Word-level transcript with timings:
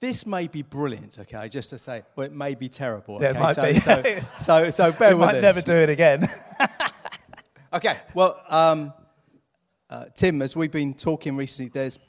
this 0.00 0.26
may 0.26 0.46
be 0.48 0.62
brilliant, 0.62 1.18
okay, 1.18 1.48
just 1.48 1.70
to 1.70 1.78
say, 1.78 2.02
or 2.16 2.24
it 2.24 2.32
may 2.32 2.54
be 2.54 2.68
terrible. 2.68 3.18
Yeah, 3.20 3.28
okay? 3.30 3.38
it 3.38 3.40
might 3.40 3.54
so, 3.54 3.62
be. 3.64 3.74
So, 3.78 4.20
so, 4.38 4.70
so 4.70 4.92
bear 4.98 5.10
we 5.10 5.20
with 5.20 5.26
might 5.26 5.34
us. 5.36 5.42
never 5.42 5.60
do 5.60 5.74
it 5.74 5.90
again. 5.90 6.26
Okay, 7.72 7.94
well, 8.14 8.40
um, 8.48 8.92
uh, 9.88 10.06
Tim, 10.16 10.42
as 10.42 10.56
we've 10.56 10.72
been 10.72 10.92
talking 10.92 11.36
recently, 11.36 11.70
there's 11.72 12.00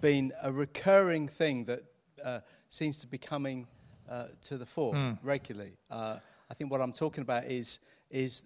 been 0.00 0.32
a 0.42 0.50
recurring 0.50 1.28
thing 1.28 1.66
that 1.66 1.84
uh, 2.24 2.40
seems 2.68 2.98
to 2.98 3.06
be 3.06 3.16
coming 3.16 3.68
uh, 4.10 4.24
to 4.42 4.58
the 4.58 4.66
fore 4.66 4.92
Hmm. 4.92 5.12
regularly. 5.22 5.76
Uh, 5.88 6.16
I 6.50 6.54
think 6.54 6.72
what 6.72 6.80
I'm 6.80 6.92
talking 6.92 7.22
about 7.22 7.44
is 7.44 7.78
is 8.10 8.42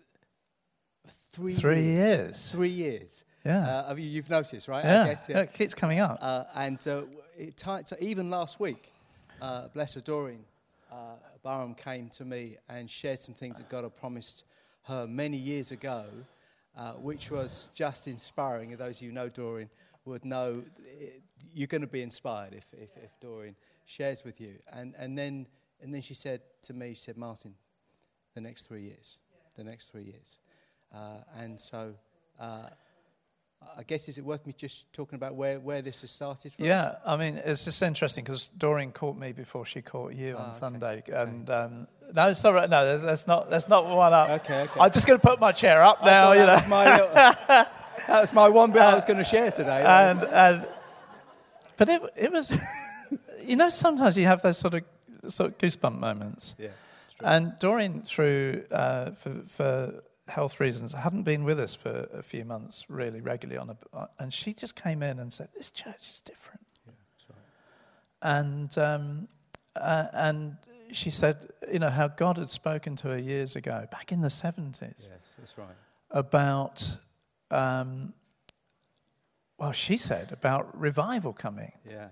three 1.33 1.55
Three 1.55 1.81
years. 1.81 1.87
years. 1.87 2.51
Three 2.51 2.69
years. 2.69 3.25
Yeah. 3.45 3.85
Uh, 3.89 3.95
you, 3.95 4.05
you've 4.05 4.31
noticed, 4.31 4.69
right? 4.69 4.85
Yeah, 4.85 5.07
guess, 5.07 5.29
it 5.29 5.53
keeps 5.55 5.75
coming 5.75 6.01
up. 6.01 6.19
uh, 6.21 6.45
and 6.55 6.87
uh, 6.89 7.03
it 7.37 7.57
tied 7.57 7.87
to, 7.87 8.03
even 8.03 8.31
last 8.31 8.59
week, 8.61 8.93
uh, 9.41 9.69
Blessed 9.69 10.05
Doreen 10.05 10.45
uh, 10.91 11.17
Barham 11.43 11.75
came 11.75 12.09
to 12.11 12.25
me 12.25 12.57
and 12.69 12.91
shared 12.91 13.21
some 13.21 13.35
things 13.35 13.59
that 13.59 13.69
God 13.69 13.85
had 13.85 13.95
promised 13.95 14.45
her 14.85 15.07
many 15.07 15.37
years 15.37 15.71
ago, 15.71 16.05
uh, 16.77 16.93
which 16.93 17.31
was 17.31 17.71
just 17.75 18.09
inspiring. 18.09 18.73
And 18.73 18.81
those 18.81 18.97
of 18.97 19.03
you 19.03 19.09
who 19.11 19.15
know 19.15 19.29
Doreen 19.29 19.69
would 20.05 20.25
know 20.25 20.63
it, 21.01 21.23
you're 21.55 21.67
going 21.67 21.83
to 21.83 21.87
be 21.87 22.03
inspired 22.03 22.55
if, 22.55 22.67
if, 22.73 22.91
if 23.03 23.11
Doreen 23.21 23.55
shares 23.87 24.25
with 24.25 24.41
you. 24.41 24.55
And, 24.73 24.95
and, 24.99 25.17
then, 25.17 25.47
and 25.83 25.95
then 25.95 26.03
she 26.03 26.15
said 26.15 26.41
to 26.63 26.75
me, 26.75 26.95
she 26.95 27.03
said, 27.03 27.17
Martin, 27.17 27.55
the 28.35 28.41
next 28.41 28.63
three 28.67 28.83
years, 28.83 29.17
the 29.57 29.65
next 29.65 29.91
three 29.91 30.05
years. 30.05 30.39
Uh, 30.95 31.19
and 31.37 31.59
so 31.61 31.95
uh, 32.41 32.69
I 33.77 33.83
guess, 33.85 34.09
is 34.09 34.19
it 34.19 34.25
worth 34.25 34.45
me 34.47 34.53
just 34.57 34.93
talking 34.93 35.17
about 35.17 35.35
where, 35.35 35.61
where 35.61 35.83
this 35.83 36.01
has 36.01 36.11
started 36.11 36.53
from? 36.53 36.65
Yeah, 36.65 36.97
I 37.07 37.17
mean, 37.17 37.41
it's 37.45 37.65
just 37.65 37.81
interesting 37.83 38.25
because 38.25 38.49
Doreen 38.49 38.91
caught 38.93 39.17
me 39.17 39.33
before 39.33 39.65
she 39.67 39.83
caught 39.83 40.15
you 40.15 40.35
Ah, 40.37 40.43
on 40.43 40.49
okay, 40.49 40.57
Sunday, 40.57 40.99
okay. 40.99 41.13
and 41.13 41.49
um, 41.51 41.87
no, 42.15 42.29
it's 42.29 42.45
all 42.45 42.53
right. 42.55 42.69
No, 42.69 42.85
that's, 42.87 43.03
that's 43.05 43.27
not 43.27 43.51
that's 43.51 43.69
not 43.69 43.87
one 43.87 44.13
up. 44.13 44.31
Okay, 44.43 44.63
okay. 44.63 44.81
I'm 44.81 44.91
just 44.91 45.07
going 45.07 45.21
to 45.21 45.27
put 45.27 45.39
my 45.39 45.53
chair 45.53 45.83
up 45.83 46.05
now. 46.05 46.33
You 46.33 46.41
that, 46.41 46.47
know, 46.47 46.55
was 46.55 46.69
my 46.69 46.85
little, 46.97 47.15
that 47.15 48.21
was 48.21 48.33
my 48.33 48.49
one 48.49 48.73
bit 48.73 48.83
I 48.83 48.95
was 48.95 49.05
going 49.05 49.19
to 49.19 49.25
share 49.25 49.51
today. 49.53 49.85
and 49.87 50.25
and 50.25 50.67
but 51.77 51.89
it 51.89 52.03
it 52.17 52.33
was, 52.33 52.53
you 53.45 53.57
know, 53.57 53.69
sometimes 53.69 54.17
you 54.19 54.25
have 54.27 54.43
those 54.43 54.59
sort 54.59 54.75
of 54.75 54.83
sort 55.29 55.51
of 55.51 55.59
goosebump 55.59 55.99
moments. 55.99 56.55
yeah. 56.59 56.69
And 57.21 57.59
Doreen, 57.59 58.03
through 58.03 58.65
uh, 58.71 59.11
for, 59.11 59.31
for 59.45 60.05
health 60.29 60.61
reasons, 60.61 60.93
hadn't 60.95 61.23
been 61.25 61.45
with 61.45 61.59
us 61.59 61.75
for 61.75 62.09
a 62.13 62.23
few 62.23 62.45
months 62.45 62.87
really 62.89 63.21
regularly 63.21 63.59
on 63.59 63.77
a, 63.93 64.09
and 64.19 64.33
she 64.33 64.55
just 64.55 64.75
came 64.77 65.03
in 65.03 65.19
and 65.19 65.33
said, 65.33 65.49
"This 65.57 65.71
church 65.71 66.09
is 66.09 66.21
different." 66.25 66.67
that's 66.87 67.27
right. 67.31 67.39
And 68.23 68.79
um, 68.79 69.29
uh, 69.77 70.07
and 70.13 70.57
she 70.93 71.11
said, 71.11 71.51
you 71.71 71.79
know, 71.79 71.91
how 71.91 72.09
God 72.09 72.39
had 72.39 72.51
spoken 72.51 72.97
to 72.97 73.09
her 73.09 73.19
years 73.19 73.57
ago, 73.57 73.87
back 73.91 74.11
in 74.13 74.23
the 74.23 74.31
seventies, 74.31 75.11
Yes, 75.13 75.29
that's 75.39 75.59
right. 75.59 75.77
about. 76.11 76.97
Um, 77.51 78.13
well, 79.59 79.73
she 79.73 79.97
said 79.97 80.31
about 80.31 80.79
revival 80.79 81.33
coming. 81.33 81.73
Yeah. 81.89 82.09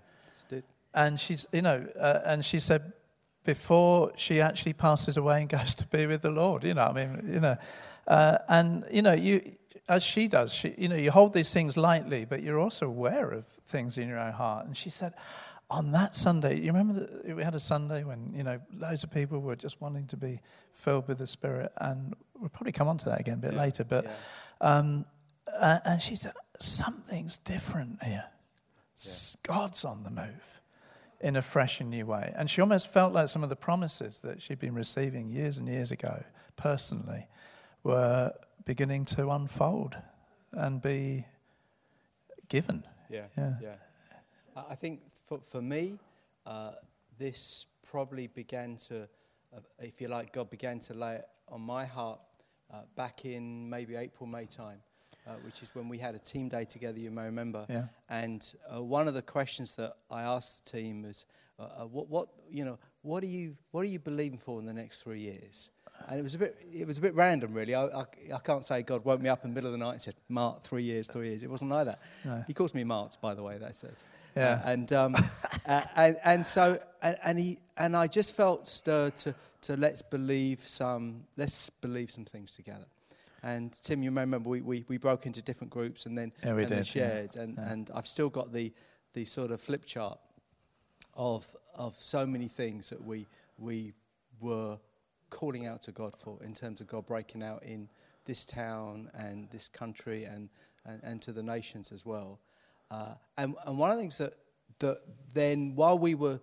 And 0.94 1.20
she's, 1.20 1.47
you 1.53 1.61
know, 1.62 1.87
uh, 2.00 2.20
and 2.25 2.42
she 2.44 2.59
said 2.59 2.92
before 3.47 4.13
she 4.17 4.41
actually 4.43 4.75
passes 4.75 5.17
away 5.17 5.41
and 5.41 5.49
goes 5.49 5.75
to 5.77 5.87
be 5.87 6.07
with 6.07 6.21
the 6.23 6.31
Lord, 6.31 6.65
you 6.65 6.75
know, 6.75 6.83
I 6.89 6.93
mean, 6.93 7.31
you 7.33 7.41
know, 7.41 7.57
uh, 8.07 8.39
and 8.49 8.85
you 8.91 9.01
know, 9.03 9.13
you 9.15 9.41
as 9.89 10.03
she 10.03 10.27
does, 10.29 10.53
she, 10.53 10.75
you 10.77 10.89
know, 10.89 10.97
you 10.97 11.11
hold 11.13 11.33
these 11.33 11.53
things 11.53 11.77
lightly, 11.77 12.25
but 12.25 12.43
you're 12.43 12.59
also 12.59 12.87
aware 12.89 13.31
of 13.31 13.47
things 13.65 13.97
in 13.99 14.09
your 14.09 14.19
own 14.19 14.33
heart. 14.33 14.67
And 14.67 14.77
she 14.77 14.91
said, 14.91 15.15
on 15.71 15.93
that 15.93 16.15
Sunday, 16.17 16.59
you 16.61 16.67
remember 16.73 16.95
that 17.01 17.37
we 17.37 17.43
had 17.45 17.55
a 17.55 17.61
Sunday 17.61 18.03
when 18.05 18.33
you 18.35 18.43
know 18.45 18.61
loads 18.77 19.03
of 19.05 19.11
people 19.13 19.41
were 19.41 19.57
just 19.57 19.81
wanting 19.81 20.07
to 20.09 20.17
be 20.17 20.41
filled 20.71 21.09
with 21.09 21.19
the 21.19 21.27
Spirit, 21.27 21.73
and 21.79 22.15
we'll 22.39 22.49
probably 22.51 22.73
come 22.73 22.87
on 22.89 22.99
to 22.99 23.09
that 23.11 23.21
again 23.21 23.35
a 23.35 23.47
bit 23.47 23.53
Yeah, 23.55 23.61
later, 23.61 23.85
but. 23.85 24.05
yeah. 24.05 24.13
Um, 24.61 25.06
uh, 25.59 25.79
and 25.85 26.03
she 26.03 26.17
said, 26.17 26.33
Something's 26.59 27.39
different 27.39 28.03
here. 28.03 28.25
S- 28.99 29.37
God's 29.43 29.85
on 29.85 30.03
the 30.03 30.11
move 30.11 30.61
in 31.21 31.37
a 31.37 31.43
fresh 31.43 31.81
and 31.81 31.91
new 31.91 32.06
way. 32.06 32.32
And 32.37 32.50
she 32.50 32.60
almost 32.60 32.88
felt 32.88 33.12
like 33.12 33.28
some 33.28 33.43
of 33.43 33.49
the 33.49 33.56
promises 33.56 34.21
that 34.21 34.43
she'd 34.43 34.59
been 34.59 34.75
receiving 34.75 35.28
years 35.28 35.59
and 35.59 35.69
years 35.69 35.91
ago, 35.93 36.22
personally, 36.56 37.27
were 37.82 38.32
beginning 38.65 39.04
to 39.06 39.31
unfold 39.31 39.97
and 40.53 40.81
be 40.82 41.25
given. 42.49 42.84
Yeah, 43.09 43.26
Yeah. 43.37 43.55
yeah. 43.62 43.76
I 44.71 44.75
think 44.75 45.00
for, 45.28 45.38
for 45.41 45.60
me, 45.60 45.99
uh, 46.47 46.72
this 47.19 47.66
probably 47.88 48.26
began 48.26 48.76
to, 48.88 49.03
uh, 49.55 49.60
if 49.78 50.00
you 50.00 50.09
like, 50.09 50.32
God 50.32 50.49
began 50.50 50.78
to 50.81 50.94
lay 50.94 51.16
it 51.16 51.28
on 51.49 51.60
my 51.60 51.84
heart 51.84 52.21
uh, 52.72 52.82
back 52.97 53.25
in 53.25 53.69
maybe 53.69 53.97
April, 53.97 54.26
May 54.26 54.47
time, 54.47 54.81
uh, 55.26 55.32
which 55.44 55.62
is 55.62 55.75
when 55.75 55.88
we 55.88 55.98
had 55.98 56.14
a 56.14 56.19
team 56.19 56.48
day 56.48 56.64
together, 56.64 56.98
you 56.98 57.10
may 57.10 57.25
remember. 57.25 57.66
Yeah. 57.69 57.87
And 58.09 58.47
uh, 58.72 58.82
one 58.82 59.09
of 59.09 59.14
the 59.14 59.22
questions 59.22 59.75
that 59.76 59.94
I 60.10 60.22
asked 60.22 60.64
the 60.64 60.78
team 60.78 61.03
was, 61.03 61.25
uh, 61.59 61.62
uh, 61.62 61.87
what, 61.87 62.09
what, 62.09 62.28
you 62.50 62.64
know, 62.64 62.78
what 63.03 63.22
are 63.22 63.28
you, 63.28 63.56
what 63.70 63.82
are 63.82 63.88
you 63.88 63.98
believing 63.98 64.38
for 64.38 64.60
in 64.60 64.66
the 64.66 64.72
next 64.72 65.03
three 65.03 65.20
years? 65.20 65.70
And 66.09 66.19
it 66.19 66.22
was 66.22 66.34
a 66.34 66.38
bit, 66.38 66.56
it 66.72 66.87
was 66.87 66.98
a 66.98 67.00
bit 67.00 67.14
random, 67.14 67.54
really. 67.54 67.75
I, 67.75 67.87
I, 67.87 68.04
I 68.34 68.38
can't 68.44 68.62
say 68.62 68.82
God 68.82 69.04
woke 69.04 69.20
me 69.20 69.28
up 69.28 69.44
in 69.44 69.50
the 69.50 69.54
middle 69.54 69.72
of 69.72 69.78
the 69.78 69.84
night 69.84 69.92
and 69.92 70.03
said, 70.03 70.14
"Mark, 70.28 70.62
three 70.62 70.82
years, 70.82 71.09
three 71.09 71.28
years." 71.28 71.43
It 71.43 71.50
wasn't 71.50 71.70
like 71.70 71.87
that. 71.87 72.00
No. 72.25 72.44
He 72.47 72.53
calls 72.53 72.75
me 72.75 72.84
Mark, 72.84 73.19
by 73.22 73.34
the 73.34 73.43
way. 73.43 73.56
That's 73.58 73.82
it. 73.82 74.03
Yeah. 74.37 74.60
Uh, 74.62 74.70
and 74.70 74.93
um, 74.93 75.16
and 75.66 76.19
and 76.22 76.47
so 76.47 76.78
and, 77.00 77.16
and 77.25 77.38
he 77.38 77.58
and 77.78 77.97
I 77.97 78.08
just 78.08 78.37
felt 78.37 78.69
stirred 78.69 79.16
to 79.19 79.34
to 79.62 79.76
let's 79.76 80.03
believe 80.03 80.60
some 80.60 81.25
let's 81.37 81.70
believe 81.70 82.10
some 82.10 82.26
things 82.26 82.53
together. 82.53 82.84
And 83.43 83.73
Tim, 83.73 84.03
you 84.03 84.11
may 84.11 84.23
remember 84.23 84.49
we, 84.51 84.61
we, 84.61 84.85
we 84.89 84.97
broke 84.97 85.27
into 85.27 85.43
different 85.43 85.73
groups 85.73 86.07
and 86.07 86.17
then 86.17 86.33
Yeah, 86.43 86.51
and 86.51 86.59
then 86.59 86.69
did, 86.69 86.77
yeah. 86.77 86.83
shared 86.83 87.37
and, 87.37 87.59
and 87.59 87.91
I've 87.95 88.07
still 88.07 88.31
got 88.31 88.53
the 88.53 88.73
the 89.13 89.25
sort 89.25 89.51
of 89.51 89.61
flip 89.61 89.85
chart 89.87 90.19
of 91.15 91.55
of 91.75 91.95
so 91.95 92.27
many 92.27 92.49
things 92.49 92.91
that 92.91 93.03
we 93.03 93.27
we 93.59 93.93
were 94.41 94.79
calling 95.31 95.67
out 95.67 95.81
to 95.83 95.93
God 95.93 96.15
for 96.15 96.39
in 96.43 96.55
terms 96.55 96.81
of 96.81 96.87
God 96.87 97.07
breaking 97.07 97.43
out 97.43 97.63
in 97.63 97.89
this 98.25 98.45
town 98.45 99.11
and 99.15 99.49
this 99.51 99.69
country 99.69 100.25
and, 100.25 100.49
and, 100.85 101.01
and 101.03 101.23
to 101.23 101.33
the 101.33 101.43
nations 101.43 101.93
as 101.93 102.05
well. 102.05 102.41
Uh, 102.91 103.15
and, 103.37 103.55
and 103.67 103.79
one 103.79 103.91
of 103.91 103.97
the 103.97 104.03
things 104.03 104.19
that, 104.19 104.35
that 104.79 104.99
then, 105.33 105.75
while 105.75 105.99
we 105.99 106.15
were 106.15 106.41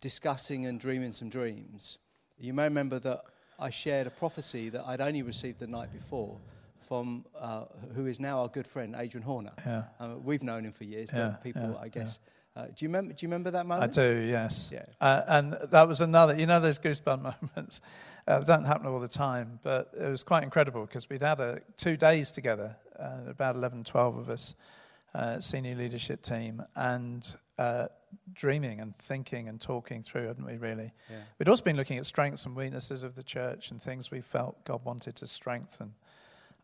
discussing 0.00 0.66
and 0.66 0.80
dreaming 0.80 1.12
some 1.12 1.28
dreams, 1.28 1.98
you 2.38 2.52
may 2.52 2.64
remember 2.64 2.98
that 2.98 3.22
I 3.58 3.70
shared 3.70 4.06
a 4.06 4.10
prophecy 4.10 4.68
that 4.70 4.84
I'd 4.86 5.00
only 5.00 5.22
received 5.22 5.58
the 5.58 5.66
night 5.66 5.92
before 5.92 6.38
from 6.76 7.24
uh, 7.38 7.64
who 7.94 8.06
is 8.06 8.20
now 8.20 8.40
our 8.40 8.48
good 8.48 8.66
friend, 8.66 8.94
Adrian 8.98 9.24
Horner. 9.24 9.52
Yeah. 9.64 9.84
Uh, 9.98 10.16
we've 10.22 10.42
known 10.42 10.64
him 10.64 10.72
for 10.72 10.84
years, 10.84 11.10
Yeah, 11.12 11.30
but 11.30 11.42
people, 11.42 11.62
yeah, 11.62 11.80
I 11.80 11.88
guess. 11.88 12.18
Uh, 12.56 12.66
do, 12.66 12.84
you 12.84 12.88
remember, 12.88 13.12
do 13.14 13.26
you 13.26 13.28
remember 13.28 13.50
that 13.50 13.66
moment? 13.66 13.90
I 13.90 14.00
do, 14.00 14.16
yes. 14.20 14.70
Yeah. 14.72 14.84
Uh, 15.00 15.22
and 15.26 15.56
that 15.70 15.88
was 15.88 16.00
another, 16.00 16.34
you 16.36 16.46
know, 16.46 16.60
those 16.60 16.78
goosebump 16.78 17.22
moments. 17.56 17.80
Uh, 18.28 18.38
they 18.38 18.44
don't 18.44 18.64
happen 18.64 18.86
all 18.86 19.00
the 19.00 19.08
time, 19.08 19.58
but 19.62 19.90
it 19.98 20.08
was 20.08 20.22
quite 20.22 20.44
incredible 20.44 20.82
because 20.82 21.08
we'd 21.10 21.22
had 21.22 21.40
a, 21.40 21.60
two 21.76 21.96
days 21.96 22.30
together, 22.30 22.76
uh, 22.98 23.22
about 23.28 23.56
11, 23.56 23.84
12 23.84 24.18
of 24.18 24.30
us, 24.30 24.54
uh, 25.14 25.38
senior 25.40 25.74
leadership 25.74 26.22
team, 26.22 26.62
and 26.74 27.34
uh, 27.58 27.86
dreaming 28.32 28.80
and 28.80 28.94
thinking 28.96 29.48
and 29.48 29.60
talking 29.60 30.02
through, 30.02 30.26
hadn't 30.26 30.44
we, 30.46 30.56
really? 30.56 30.92
Yeah. 31.10 31.16
We'd 31.38 31.48
also 31.48 31.62
been 31.64 31.76
looking 31.76 31.98
at 31.98 32.06
strengths 32.06 32.44
and 32.46 32.56
weaknesses 32.56 33.04
of 33.04 33.14
the 33.14 33.22
church 33.22 33.70
and 33.70 33.80
things 33.80 34.10
we 34.10 34.20
felt 34.20 34.64
God 34.64 34.84
wanted 34.84 35.16
to 35.16 35.26
strengthen. 35.26 35.94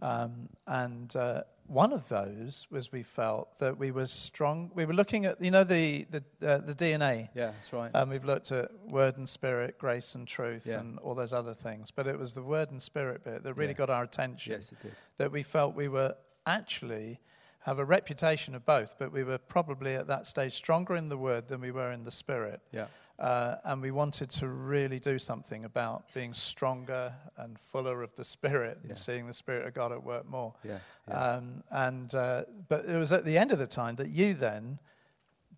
Um, 0.03 0.49
and 0.67 1.15
uh, 1.15 1.43
one 1.67 1.93
of 1.93 2.09
those 2.09 2.67
was 2.71 2.91
we 2.91 3.03
felt 3.03 3.59
that 3.59 3.77
we 3.79 3.91
were 3.91 4.07
strong. 4.07 4.71
We 4.75 4.87
were 4.87 4.95
looking 4.95 5.27
at, 5.27 5.41
you 5.41 5.51
know, 5.51 5.63
the, 5.63 6.07
the, 6.11 6.25
uh, 6.49 6.59
the 6.59 6.73
DNA. 6.75 7.29
Yeah, 7.35 7.47
that's 7.53 7.73
right. 7.73 7.91
Um, 7.95 8.09
we've 8.09 8.25
looked 8.25 8.51
at 8.51 8.71
word 8.89 9.19
and 9.19 9.29
spirit, 9.29 9.77
grace 9.79 10.15
and 10.15 10.27
truth, 10.27 10.67
Yeah. 10.67 10.81
and 10.81 10.99
all 11.01 11.15
those 11.15 11.33
other 11.35 11.53
things. 11.55 11.91
But 11.91 12.07
it 12.07 12.19
was 12.19 12.33
the 12.33 12.43
word 12.43 12.71
and 12.71 12.81
spirit 12.81 13.23
bit 13.25 13.43
that 13.45 13.55
really 13.55 13.73
Yeah. 13.73 13.77
got 13.77 13.91
our 13.91 14.03
attention. 14.05 14.53
yes, 14.55 14.73
it 14.73 14.81
did. 14.81 14.93
That 15.19 15.31
we 15.33 15.43
felt 15.43 15.75
we 15.77 15.89
were 15.89 16.15
actually 16.47 17.21
have 17.65 17.79
a 17.79 17.85
reputation 17.85 18.55
of 18.55 18.65
both, 18.65 18.97
but 18.99 19.13
we 19.13 19.23
were 19.25 19.39
probably 19.39 19.95
at 19.95 20.07
that 20.07 20.27
stage 20.27 20.55
stronger 20.55 20.97
in 20.97 21.09
the 21.09 21.17
word 21.19 21.49
than 21.49 21.61
we 21.61 21.71
were 21.71 21.93
in 21.93 22.03
the 22.05 22.11
spirit. 22.11 22.61
Yeah. 22.73 22.87
Uh, 23.19 23.57
and 23.65 23.83
we 23.83 23.91
wanted 23.91 24.31
to 24.31 24.49
really 24.49 24.99
do 24.99 25.19
something 25.19 25.67
about 25.67 26.05
being 26.15 26.33
stronger 26.33 27.13
and 27.37 27.59
fuller 27.59 28.03
of 28.03 28.15
the 28.15 28.25
Spirit 28.25 28.79
Yeah. 28.83 28.89
and 28.89 28.97
seeing 28.99 29.27
the 29.27 29.35
Spirit 29.35 29.67
of 29.67 29.75
God 29.75 29.93
at 29.93 30.03
work 30.03 30.27
more. 30.27 30.55
Yeah. 30.65 30.79
yeah. 31.07 31.15
Um, 31.23 31.63
and 31.71 32.15
uh, 32.15 32.45
but 32.71 32.87
it 32.87 32.97
was 32.97 33.13
at 33.13 33.27
the 33.27 33.37
end 33.37 33.53
of 33.53 33.59
the 33.59 33.67
time 33.67 33.97
that 33.97 34.09
you 34.09 34.33
then 34.33 34.79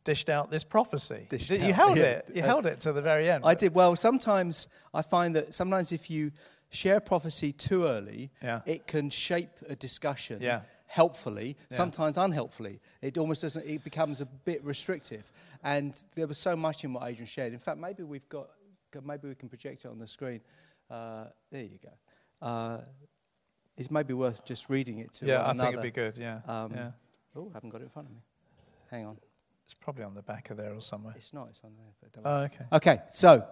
dished 0.03 0.29
out 0.29 0.51
this 0.51 0.65
prophecy. 0.65 1.29
Dished 1.31 1.53
you 1.53 1.69
out, 1.69 1.75
held 1.75 1.99
it. 1.99 2.25
You 2.35 2.43
Uh, 2.43 2.47
held 2.47 2.67
it 2.67 2.81
to 2.81 2.93
the 2.93 3.01
very 3.03 3.31
end. 3.31 3.45
I 3.47 3.55
did. 3.55 3.77
Well, 3.77 3.95
sometimes 3.95 4.67
I 4.93 5.03
find 5.03 5.37
that 5.37 5.55
sometimes 5.55 5.93
if 5.93 6.11
you 6.11 6.33
share 6.71 6.99
prophecy 6.99 7.53
too 7.53 7.85
early, 7.85 8.33
Yeah. 8.43 8.63
it 8.67 8.89
can 8.89 9.09
shape 9.09 9.51
a 9.69 9.77
discussion 9.77 10.39
Yeah. 10.41 10.63
Helpfully, 10.93 11.57
Yeah. 11.71 11.77
sometimes 11.79 12.19
unhelpfully. 12.19 12.79
It 13.01 13.17
almost 13.17 13.41
doesn't, 13.41 13.65
it 13.67 13.83
becomes 13.83 14.21
a 14.21 14.27
bit 14.27 14.63
restrictive. 14.63 15.33
And 15.65 15.99
there 16.17 16.27
was 16.27 16.37
so 16.37 16.55
much 16.55 16.85
in 16.85 16.93
what 16.93 17.09
Adrian 17.09 17.27
shared. 17.27 17.55
In 17.55 17.59
fact, 17.59 17.79
maybe 17.79 18.03
we've 18.03 18.29
got, 18.29 18.51
maybe 19.03 19.27
we 19.29 19.35
can 19.35 19.49
project 19.49 19.87
it 19.87 19.89
on 19.89 19.99
the 19.99 20.07
screen. 20.07 20.43
Uh, 20.91 21.25
there 21.51 21.63
you 21.63 21.79
go. 21.83 22.47
Uh, 22.47 22.81
it's 23.79 23.91
maybe 23.91 24.13
worth 24.13 24.45
just 24.45 24.69
reading 24.69 24.99
it 24.99 25.15
to 25.15 25.25
Yeah, 25.25 25.49
I 25.49 25.55
think 25.55 25.69
it'd 25.69 25.83
be 25.83 25.91
good. 25.91 26.19
Yeah. 26.19 26.41
Um, 26.47 26.73
yeah. 26.75 26.91
Oh, 27.35 27.49
I 27.53 27.55
haven't 27.55 27.71
got 27.71 27.81
it 27.81 27.85
in 27.85 27.89
front 27.89 28.09
of 28.09 28.15
me. 28.15 28.21
Hang 28.91 29.07
on. 29.07 29.17
It's 29.65 29.73
probably 29.73 30.05
on 30.05 30.13
the 30.13 30.23
back 30.23 30.51
of 30.51 30.59
there 30.59 30.75
or 30.75 30.83
somewhere. 30.83 31.15
It's 31.17 31.33
not. 31.33 31.49
It's 31.49 31.63
on 31.65 31.73
there. 31.79 31.95
But 32.03 32.13
don't. 32.13 32.27
Oh, 32.27 32.39
okay. 32.43 32.65
Okay, 32.71 33.03
so, 33.09 33.47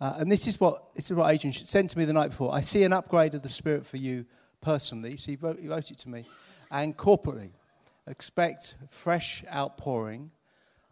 uh, 0.00 0.14
and 0.16 0.32
this 0.32 0.46
is 0.46 0.58
what 0.58 0.94
this 0.94 1.10
is 1.10 1.12
what 1.14 1.30
Adrian 1.30 1.52
sent 1.52 1.90
to 1.90 1.98
me 1.98 2.06
the 2.06 2.14
night 2.14 2.30
before. 2.30 2.54
I 2.54 2.62
see 2.62 2.82
an 2.84 2.94
upgrade 2.94 3.34
of 3.34 3.42
the 3.42 3.50
Spirit 3.50 3.84
for 3.84 3.98
you 3.98 4.24
personally. 4.62 5.18
So 5.18 5.32
he 5.32 5.36
wrote, 5.36 5.60
he 5.60 5.68
wrote 5.68 5.90
it 5.90 5.98
to 5.98 6.08
me, 6.08 6.24
and 6.70 6.96
corporately, 6.96 7.50
expect 8.06 8.74
fresh 8.88 9.44
outpouring, 9.52 10.30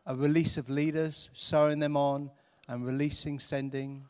a 0.06 0.14
release 0.14 0.56
of 0.56 0.69
leaders, 0.70 1.31
sowing 1.32 1.78
them 1.81 1.96
on, 1.96 2.31
and 2.69 2.84
releasing, 2.87 3.38
sending. 3.38 4.05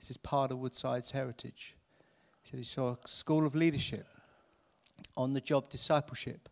This 0.00 0.10
is 0.10 0.16
part 0.16 0.50
of 0.50 0.58
Woodside's 0.58 1.10
heritage. 1.12 1.74
He 2.42 2.50
said 2.50 2.58
he 2.58 2.64
saw 2.64 2.92
a 2.92 3.08
school 3.08 3.46
of 3.46 3.54
leadership, 3.54 4.06
on 5.16 5.30
the 5.30 5.40
job 5.40 5.68
discipleship, 5.68 6.48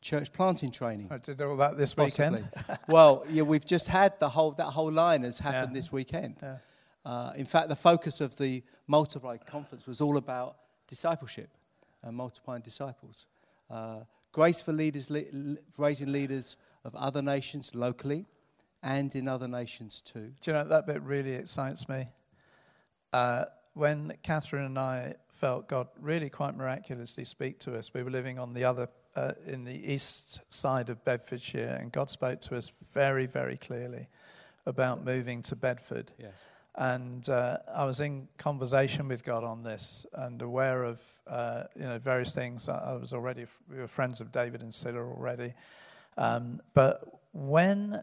church 0.00 0.32
planting 0.32 0.70
training. 0.70 1.08
I 1.10 1.18
did 1.18 1.40
all 1.40 1.56
that 1.56 1.76
this 1.76 1.92
Possibly. 1.94 2.40
weekend. 2.42 2.48
well, 2.88 3.24
yeah, 3.28 3.42
we've 3.42 3.64
just 3.66 3.88
had 3.88 4.18
the 4.18 4.28
whole 4.28 4.52
that 4.52 4.66
whole 4.66 4.90
line 4.90 5.22
has 5.24 5.38
happened 5.38 5.72
Yeah. 5.72 5.78
this 5.78 5.92
weekend. 5.92 6.36
Yeah. 6.42 6.56
Uh, 7.04 7.32
in 7.36 7.44
fact, 7.46 7.68
the 7.68 7.76
focus 7.76 8.20
of 8.20 8.36
the 8.36 8.62
Multiply 8.86 9.36
conference 9.38 9.86
was 9.86 10.00
all 10.00 10.16
about 10.16 10.56
discipleship 10.88 11.48
and 12.02 12.16
multiplying 12.16 12.62
disciples. 12.62 13.26
Uh, 13.70 14.00
grace 14.32 14.60
for 14.60 14.72
leaders, 14.72 15.10
le- 15.10 15.56
raising 15.78 16.12
leaders 16.12 16.56
of 16.84 16.94
other 16.94 17.22
nations 17.22 17.74
locally 17.74 18.26
and 18.82 19.14
in 19.14 19.28
other 19.28 19.48
nations 19.48 20.00
too. 20.00 20.32
Do 20.40 20.50
you 20.50 20.52
know 20.52 20.64
that 20.64 20.86
bit 20.86 21.02
really 21.02 21.32
excites 21.32 21.88
me? 21.88 22.08
Uh, 23.12 23.44
when 23.74 24.14
Catherine 24.22 24.64
and 24.64 24.78
I 24.78 25.14
felt 25.28 25.68
God 25.68 25.88
really 26.00 26.28
quite 26.30 26.56
miraculously 26.56 27.24
speak 27.24 27.60
to 27.60 27.76
us, 27.76 27.92
we 27.94 28.02
were 28.02 28.10
living 28.10 28.38
on 28.38 28.54
the 28.54 28.64
other, 28.64 28.88
uh, 29.14 29.32
in 29.46 29.64
the 29.64 29.92
east 29.92 30.40
side 30.52 30.90
of 30.90 31.04
Bedfordshire, 31.04 31.78
and 31.80 31.92
God 31.92 32.10
spoke 32.10 32.40
to 32.42 32.56
us 32.56 32.70
very, 32.92 33.26
very 33.26 33.56
clearly 33.56 34.08
about 34.66 35.04
moving 35.04 35.42
to 35.42 35.56
Bedford. 35.56 36.12
Yes. 36.18 36.32
And 36.80 37.28
uh, 37.28 37.58
I 37.74 37.84
was 37.84 38.00
in 38.00 38.26
conversation 38.38 39.06
with 39.06 39.22
God 39.22 39.44
on 39.44 39.62
this 39.62 40.06
and 40.14 40.40
aware 40.40 40.82
of 40.84 41.02
uh, 41.26 41.64
you 41.76 41.82
know 41.84 41.98
various 41.98 42.34
things. 42.34 42.70
I 42.70 42.94
was 42.94 43.12
already 43.12 43.44
we 43.70 43.76
were 43.76 43.86
friends 43.86 44.22
of 44.22 44.32
David 44.32 44.62
and 44.62 44.72
Silla 44.72 45.00
already, 45.00 45.52
um, 46.16 46.62
but 46.72 47.20
when 47.32 48.02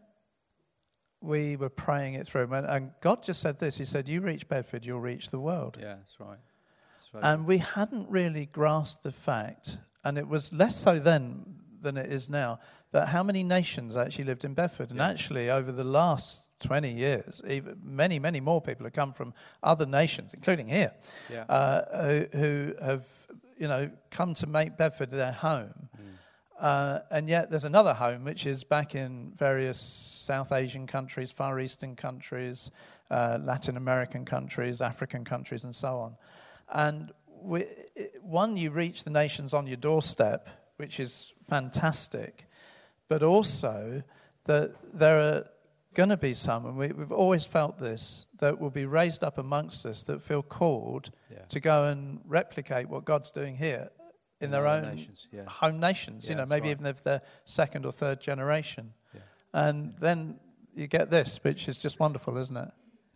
we 1.22 1.56
were 1.56 1.70
praying 1.70 2.14
it 2.14 2.28
through, 2.28 2.54
and- 2.54 2.68
and 2.68 2.92
God 3.02 3.24
just 3.24 3.42
said 3.42 3.58
this: 3.58 3.80
He 3.80 3.86
said, 3.86 4.08
"You 4.08 4.22
reach 4.22 4.48
Bedford, 4.48 4.86
you'll 4.86 5.02
reach 5.02 5.32
the 5.32 5.40
world." 5.40 5.78
Yeah, 5.82 5.96
that's 5.96 6.20
right. 6.20 6.38
That's 6.94 7.14
right. 7.16 7.24
And 7.24 7.48
we 7.48 7.58
hadn't 7.58 8.08
really 8.12 8.46
grasped 8.46 9.02
the 9.02 9.12
fact, 9.12 9.80
and 10.04 10.20
it 10.20 10.28
was 10.28 10.54
less 10.54 10.76
so 10.76 11.00
then 11.00 11.62
than 11.82 11.98
it 11.98 12.12
is 12.12 12.30
now, 12.30 12.60
that 12.92 13.08
how 13.08 13.24
many 13.24 13.44
nations 13.44 13.98
actually 13.98 14.26
lived 14.26 14.44
in 14.46 14.54
Bedford. 14.54 14.92
And 14.92 15.00
Yeah. 15.00 15.08
actually, 15.10 15.50
over 15.50 15.72
the 15.72 15.84
last 15.84 16.47
20 16.60 16.92
years, 16.92 17.42
even 17.48 17.78
many, 17.84 18.20
many 18.20 18.40
more 18.40 18.62
people 18.62 18.86
have 18.86 18.94
come 18.94 19.14
from 19.14 19.34
other 19.62 19.86
nations, 19.86 20.34
including 20.34 20.68
here, 20.68 20.92
yeah. 21.32 21.46
uh, 21.50 21.82
who, 22.02 22.38
who 22.38 22.74
have, 22.82 23.04
you 23.58 23.68
know, 23.68 23.90
come 24.10 24.34
to 24.36 24.48
make 24.48 24.78
Bedford 24.78 25.10
their 25.10 25.32
home. 25.32 25.90
Mm. 25.96 26.02
Uh, 26.60 27.00
and 27.12 27.30
yet 27.30 27.50
there's 27.50 27.66
another 27.66 27.94
home, 27.94 28.24
which 28.24 28.48
is 28.48 28.64
back 28.64 28.96
in 28.96 29.32
various 29.36 29.80
South 29.80 30.52
Asian 30.52 30.88
countries, 30.88 31.32
Far 31.32 31.60
Eastern 31.60 31.96
countries, 31.96 32.72
uh, 33.12 33.38
Latin 33.42 33.78
American 33.78 34.26
countries, 34.26 34.82
African 34.82 35.24
countries, 35.24 35.64
and 35.64 35.76
so 35.76 35.98
on. 36.00 36.16
And 36.74 37.12
we, 37.42 37.66
one, 38.22 38.58
you 38.58 38.72
reach 38.72 39.04
the 39.04 39.12
nations 39.12 39.54
on 39.54 39.68
your 39.68 39.78
doorstep, 39.78 40.50
which 40.78 41.00
is 41.00 41.34
fantastic, 41.48 42.46
but 43.08 43.22
also 43.22 44.04
that 44.46 44.74
there 44.94 45.20
are 45.20 45.46
going 45.98 46.10
to 46.10 46.18
be 46.30 46.34
some, 46.34 46.66
and 46.68 46.78
we, 46.78 46.88
we've 47.00 47.12
always 47.24 47.46
felt 47.46 47.78
this, 47.80 48.28
that 48.40 48.60
will 48.62 48.70
be 48.70 48.86
raised 48.86 49.24
up 49.24 49.38
amongst 49.38 49.86
us 49.86 50.04
that 50.04 50.22
feel 50.22 50.44
called 50.44 51.10
Yeah. 51.32 51.40
to 51.50 51.60
go 51.60 51.86
and 51.86 52.22
replicate 52.26 52.88
what 52.88 53.04
God's 53.04 53.32
doing 53.32 53.58
here 53.58 53.90
in, 54.40 54.46
In 54.46 54.52
their 54.52 54.68
own 54.68 54.84
nations, 54.84 55.28
yeah. 55.32 55.46
home 55.64 55.80
nations, 55.80 56.26
Yeah, 56.26 56.32
you 56.32 56.36
know, 56.38 56.46
maybe 56.46 56.68
right. 56.68 56.78
even 56.78 56.86
if 56.86 57.04
they're 57.04 57.24
second 57.46 57.86
or 57.86 57.92
third 57.92 58.22
generation. 58.22 58.94
Yeah. 59.14 59.22
And 59.54 59.98
then 59.98 60.40
you 60.76 60.88
get 60.88 61.10
this, 61.10 61.44
which 61.44 61.68
is 61.68 61.78
just 61.80 62.00
wonderful, 62.00 62.38
isn't 62.38 62.58
it? 62.58 62.70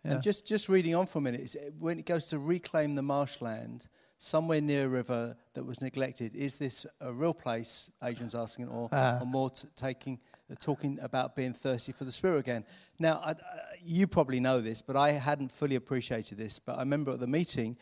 And 0.04 0.20
just, 0.20 0.48
just 0.48 0.68
reading 0.68 0.96
on 0.96 1.06
for 1.06 1.18
a 1.18 1.22
minute, 1.22 1.54
when 1.78 1.96
it 2.00 2.06
goes 2.06 2.26
to 2.28 2.38
reclaim 2.40 2.96
the 2.96 3.02
marshland 3.02 3.86
somewhere 4.18 4.60
near 4.60 4.86
a 4.86 4.88
river 4.88 5.36
that 5.54 5.64
was 5.64 5.80
neglected, 5.80 6.34
is 6.34 6.56
this 6.56 6.84
a 7.00 7.12
real 7.12 7.32
place, 7.34 7.88
Adrian's 8.02 8.34
asking, 8.34 8.68
or, 8.68 8.88
Ah. 8.90 9.20
or 9.20 9.26
more 9.26 9.50
t- 9.50 9.68
taking, 9.76 10.18
uh, 10.31 10.31
talking 10.60 10.98
about 11.00 11.34
being 11.36 11.54
thirsty 11.54 11.92
for 11.92 12.04
the 12.04 12.12
Spirit 12.12 12.38
again? 12.40 12.64
Now, 12.98 13.20
I, 13.24 13.30
I, 13.30 13.34
you 13.82 14.06
probably 14.06 14.40
know 14.40 14.60
this, 14.60 14.82
but 14.82 14.96
I 14.96 15.10
hadn't 15.12 15.50
fully 15.52 15.76
appreciated 15.76 16.38
this. 16.38 16.58
But 16.58 16.76
I 16.76 16.80
remember 16.80 17.12
at 17.12 17.20
the 17.20 17.26
meeting, 17.26 17.76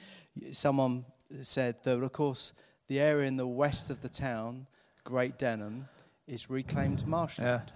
someone 0.52 1.04
said 1.42 1.76
that, 1.84 1.98
of 2.02 2.12
course, 2.12 2.52
the 2.88 3.00
area 3.00 3.26
in 3.28 3.36
the 3.36 3.46
west 3.46 3.90
of 3.90 4.00
the 4.00 4.08
town, 4.08 4.66
Great 5.04 5.38
Denham, 5.38 5.88
is 6.26 6.48
reclaimed 6.50 7.06
marshland. 7.06 7.62
yeah. 7.66 7.74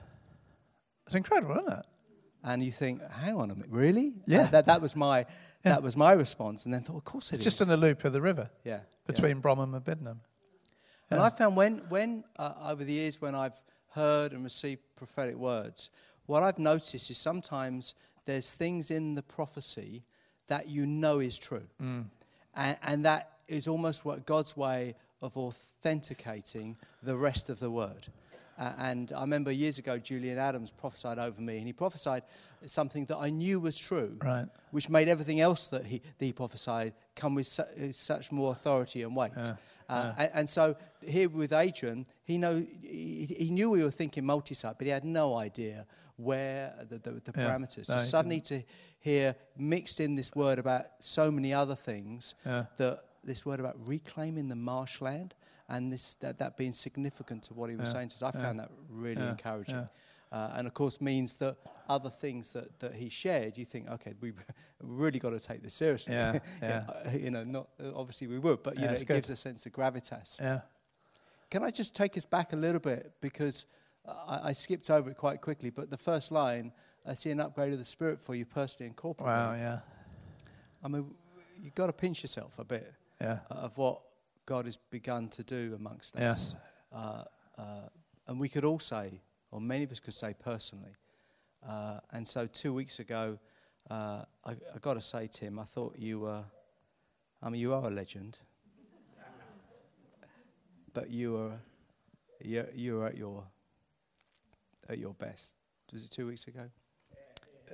It's 1.07 1.15
incredible, 1.15 1.57
isn't 1.59 1.73
it? 1.81 1.87
And 2.43 2.63
you 2.63 2.73
think, 2.73 3.01
hang 3.11 3.37
on 3.37 3.51
a 3.51 3.55
minute, 3.55 3.71
really? 3.71 4.15
Yeah. 4.27 4.43
Uh, 4.43 4.47
that, 4.49 4.67
that 4.67 4.81
was 4.83 4.95
my 4.97 5.19
Yeah. 5.65 5.73
that 5.75 5.83
was 5.83 5.97
my 5.97 6.13
response, 6.13 6.67
and 6.67 6.75
then 6.75 6.83
thought, 6.83 6.97
of 6.99 7.05
course 7.05 7.31
it 7.33 7.37
It's 7.37 7.41
is. 7.41 7.45
just 7.45 7.61
in 7.63 7.69
the 7.69 7.77
loop 7.77 8.05
of 8.05 8.13
the 8.13 8.21
river 8.21 8.51
yeah, 8.65 8.73
yeah. 8.75 8.81
between 9.07 9.41
Bromham 9.41 9.75
and 9.75 9.83
Biddenham. 9.85 10.21
And 11.11 11.21
I 11.21 11.31
found 11.31 11.57
when 11.57 11.79
when 11.89 12.25
uh, 12.39 12.53
over 12.71 12.85
the 12.85 12.93
years 12.93 13.21
when 13.21 13.35
I've 13.35 13.61
heard 13.95 14.33
and 14.33 14.43
received 14.45 14.83
prophetic 14.97 15.37
words, 15.37 15.91
what 16.27 16.43
I've 16.43 16.59
noticed 16.59 17.11
is 17.11 17.19
sometimes 17.19 17.95
there's 18.25 18.55
things 18.55 18.91
in 18.91 19.15
the 19.15 19.23
prophecy 19.23 20.03
that 20.47 20.69
you 20.69 20.87
know 20.87 21.21
is 21.21 21.39
true, 21.39 21.67
Mm. 21.81 22.07
and, 22.55 22.77
and 22.83 23.05
that 23.05 23.31
is 23.49 23.67
almost 23.69 24.05
what 24.05 24.27
God's 24.27 24.57
way 24.57 24.95
of 25.23 25.37
authenticating 25.37 26.77
the 27.03 27.17
rest 27.17 27.51
of 27.51 27.61
the 27.61 27.71
word. 27.71 28.07
Uh, 28.59 28.73
and 28.79 29.13
I 29.13 29.21
remember 29.23 29.51
years 29.51 29.79
ago, 29.79 29.99
Julian 29.99 30.39
Adams 30.39 30.71
prophesied 30.71 31.19
over 31.19 31.41
me, 31.41 31.59
and 31.59 31.67
he 31.67 31.73
prophesied 31.73 32.23
something 32.67 33.05
that 33.07 33.17
I 33.19 33.31
knew 33.31 33.59
was 33.61 33.77
true, 33.77 34.17
Right. 34.23 34.47
which 34.71 34.89
made 34.89 35.09
everything 35.09 35.41
else 35.41 35.67
that 35.69 35.85
he, 35.87 36.01
that 36.19 36.25
he 36.25 36.33
prophesied 36.33 36.93
come 37.17 37.35
with 37.35 37.47
su- 37.47 37.93
such 37.93 38.31
more 38.31 38.53
authority 38.53 39.03
and 39.03 39.15
weight. 39.17 39.33
Yeah, 39.37 39.57
Uh, 39.89 40.13
and, 40.19 40.31
and 40.35 40.49
so 40.49 40.75
here 41.07 41.29
with 41.29 41.53
Adrian, 41.53 42.07
he, 42.25 42.39
know, 42.39 42.65
he, 42.83 43.27
he 43.39 43.51
knew 43.51 43.71
we 43.71 43.83
were 43.83 43.91
thinking 43.91 44.25
multi-site, 44.25 44.77
but 44.79 44.87
he 44.87 44.91
had 44.93 45.05
no 45.05 45.37
idea 45.37 45.87
where 46.17 46.73
the, 46.89 46.99
the, 46.99 47.11
the 47.13 47.33
Yeah. 47.37 47.49
parameters. 47.49 47.89
No, 47.89 47.99
so 47.99 47.99
suddenly 47.99 48.41
to 48.43 48.63
hear 49.01 49.35
mixed 49.57 50.01
in 50.01 50.15
this 50.15 50.35
word 50.35 50.59
about 50.59 50.87
so 51.01 51.31
many 51.31 51.53
other 51.53 51.75
things, 51.75 52.35
Yeah. 52.47 52.67
that 52.79 53.05
this 53.25 53.45
word 53.45 53.61
about 53.61 53.77
reclaiming 53.87 54.49
the 54.49 54.57
marshland 54.57 55.35
and 55.69 55.93
this, 55.93 56.15
that, 56.17 56.39
that 56.39 56.57
being 56.57 56.73
significant 56.73 57.43
to 57.45 57.55
what 57.55 57.71
he 57.71 57.77
was 57.77 57.91
saying 57.91 58.09
to 58.11 58.17
us, 58.17 58.23
I 58.23 58.31
found 58.33 58.59
that 58.61 58.71
really 58.89 59.23
encouraging. 59.27 59.89
Yeah. 60.35 60.39
Uh, 60.41 60.53
and 60.57 60.67
of 60.67 60.75
course 60.75 61.01
means 61.01 61.37
that 61.39 61.57
other 61.89 62.11
things 62.11 62.53
that, 62.53 62.79
that 62.81 62.95
he 62.95 63.09
shared, 63.09 63.57
you 63.59 63.65
think, 63.65 63.89
okay, 63.89 64.15
we've 64.21 64.39
really 64.83 65.19
got 65.19 65.31
to 65.31 65.41
take 65.41 65.63
this 65.63 65.75
seriously. 65.75 66.15
Yeah, 66.15 66.39
yeah. 66.63 66.85
uh, 66.89 67.11
you 67.11 67.31
know, 67.31 67.45
not 67.45 67.69
uh, 67.83 67.93
obviously 67.95 68.27
we 68.27 68.39
would, 68.39 68.63
but 68.63 68.75
you 68.77 68.83
Yeah, 68.83 68.89
know, 68.89 68.93
it 68.95 69.07
good. 69.07 69.15
gives 69.17 69.31
a 69.31 69.37
sense 69.37 69.67
of 69.67 69.73
gravitas. 69.73 70.41
Yeah. 70.41 70.61
Can 71.51 71.63
I 71.63 71.71
just 71.71 71.95
take 71.95 72.17
us 72.17 72.25
back 72.25 72.53
a 72.53 72.57
little 72.57 72.81
bit 72.81 73.13
because 73.21 73.67
I, 74.09 74.41
I 74.49 74.53
skipped 74.53 74.91
over 74.91 75.11
it 75.11 75.17
quite 75.17 75.41
quickly, 75.41 75.71
but 75.71 75.91
the 75.91 75.97
first 75.97 76.33
line, 76.33 76.73
I 77.07 77.15
see 77.15 77.31
an 77.31 77.41
upgrade 77.41 77.73
of 77.73 77.79
the 77.79 77.85
spirit 77.85 78.19
for 78.19 78.35
you 78.35 78.45
personally 78.47 78.87
and 78.89 78.97
corporately. 78.97 79.27
Wow, 79.27 79.53
yeah. 79.55 79.81
I 80.83 80.89
mean, 80.89 81.15
you've 81.63 81.75
got 81.75 81.87
to 81.87 81.93
pinch 81.93 82.23
yourself 82.23 82.59
a 82.59 82.65
bit 82.65 82.93
Yeah. 83.21 83.39
of 83.51 83.77
what 83.79 84.01
God 84.47 84.65
has 84.65 84.77
begun 84.77 85.29
to 85.29 85.43
do 85.43 85.75
amongst 85.79 86.17
us. 86.17 86.21
Yes. 86.21 86.55
Uh, 86.93 87.25
uh, 87.59 87.89
and 88.27 88.41
we 88.41 88.49
could 88.49 88.65
all 88.65 88.79
say, 88.79 89.21
or 89.55 89.61
many 89.61 89.85
of 89.85 89.93
us 89.93 90.01
could 90.01 90.13
say 90.13 90.35
personally. 90.37 90.97
Uh, 91.67 92.01
and 92.11 92.27
so 92.27 92.45
two 92.45 92.75
weeks 92.75 92.99
ago, 92.99 93.39
uh, 93.89 94.25
I, 94.45 94.51
I 94.51 94.79
got 94.81 94.95
to 94.95 95.01
say, 95.01 95.29
Tim, 95.31 95.61
I 95.61 95.65
thought 95.65 95.95
you 95.97 96.19
were, 96.19 96.43
I 97.41 97.49
mean, 97.51 97.61
you 97.61 97.73
are 97.73 97.85
a 97.85 97.91
legend. 97.91 98.41
but 100.93 101.09
you 101.09 101.35
were, 101.35 101.53
you, 102.43 102.67
you 102.75 102.97
were 102.97 103.07
at 103.07 103.17
your, 103.17 103.45
at 104.89 104.99
your 104.99 105.15
best. 105.15 105.55
Was 105.93 106.03
it 106.03 106.11
two 106.11 106.27
weeks 106.27 106.49
ago? 106.49 106.69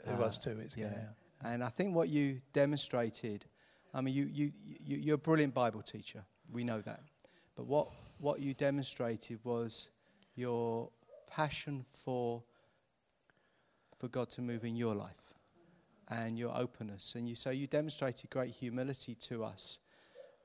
It 0.07 0.19
was 0.19 0.39
two 0.39 0.59
weeks 0.59 0.77
ago. 0.77 0.87
yeah. 0.93 0.99
Yeah. 1.43 1.53
And 1.53 1.65
I 1.65 1.71
think 1.71 1.95
what 1.95 2.11
you 2.11 2.43
demonstrated, 2.53 3.47
I 3.95 4.03
mean, 4.03 4.15
you, 4.15 4.29
you, 4.31 4.53
you, 4.85 4.97
you're 4.99 5.15
a 5.15 5.19
brilliant 5.19 5.55
Bible 5.55 5.81
teacher. 5.81 6.23
We 6.53 6.63
know 6.63 6.83
that. 6.83 7.01
But 7.57 7.67
what, 7.67 7.89
what 8.19 8.41
you 8.41 8.53
demonstrated 8.53 9.39
was 9.45 9.89
your 10.37 10.91
passion 11.31 11.85
for, 11.91 12.43
for 13.97 14.09
God 14.09 14.29
to 14.31 14.43
move 14.43 14.65
in 14.65 14.77
your 14.77 14.95
life 14.95 15.35
and 16.09 16.39
your 16.39 16.57
openness. 16.57 17.15
And 17.15 17.29
you 17.29 17.35
so 17.35 17.51
you 17.51 17.67
demonstrated 17.67 18.31
great 18.31 18.51
humility 18.51 19.15
to 19.15 19.45
us, 19.45 19.79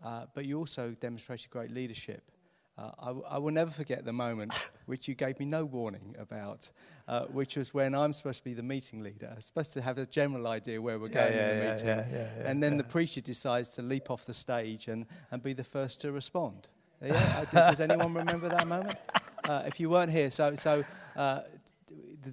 uh, 0.04 0.26
but 0.34 0.46
you 0.46 0.58
also 0.60 0.94
demonstrated 1.00 1.50
great 1.50 1.72
leadership. 1.72 2.32
Uh, 2.78 2.92
I, 3.00 3.06
w- 3.08 3.26
I 3.30 3.38
will 3.38 3.54
never 3.54 3.72
forget 3.72 4.04
the 4.04 4.12
moment 4.12 4.72
which 4.86 5.08
you 5.08 5.16
gave 5.16 5.40
me 5.40 5.46
no 5.46 5.64
warning 5.64 6.14
about, 6.20 6.70
uh, 7.08 7.22
which 7.28 7.56
was 7.56 7.74
when 7.74 7.96
I'm 7.96 8.12
supposed 8.12 8.40
to 8.40 8.44
be 8.44 8.54
the 8.54 8.64
meeting 8.64 9.02
leader, 9.02 9.32
I'm 9.34 9.42
supposed 9.42 9.74
to 9.76 9.82
have 9.82 9.98
a 9.98 10.06
general 10.06 10.46
idea 10.48 10.82
where 10.82 11.00
we're 11.00 11.08
going 11.08 11.34
yeah, 11.34 11.52
in 11.52 11.58
the 11.58 11.64
yeah, 11.64 11.72
meeting. 11.72 11.88
yeah, 11.88 12.06
yeah, 12.12 12.30
yeah, 12.38 12.50
and 12.50 12.62
then 12.62 12.74
yeah. 12.74 12.78
the 12.80 12.84
preacher 12.84 13.22
decides 13.22 13.70
to 13.76 13.82
leap 13.82 14.12
off 14.12 14.26
the 14.26 14.34
stage 14.34 14.90
and, 14.90 15.06
and 15.32 15.42
be 15.42 15.54
the 15.54 15.64
first 15.64 16.02
to 16.02 16.12
respond. 16.12 16.70
Yeah? 17.02 17.46
Does 17.52 17.82
anyone 17.82 18.14
remember 18.14 18.50
that 18.50 18.68
moment? 18.68 18.98
Uh, 19.48 19.64
if 19.66 19.80
you 19.80 19.90
weren't 19.90 20.12
here, 20.12 20.32
so, 20.32 20.56
so 20.56 20.84
uh, 21.16 21.42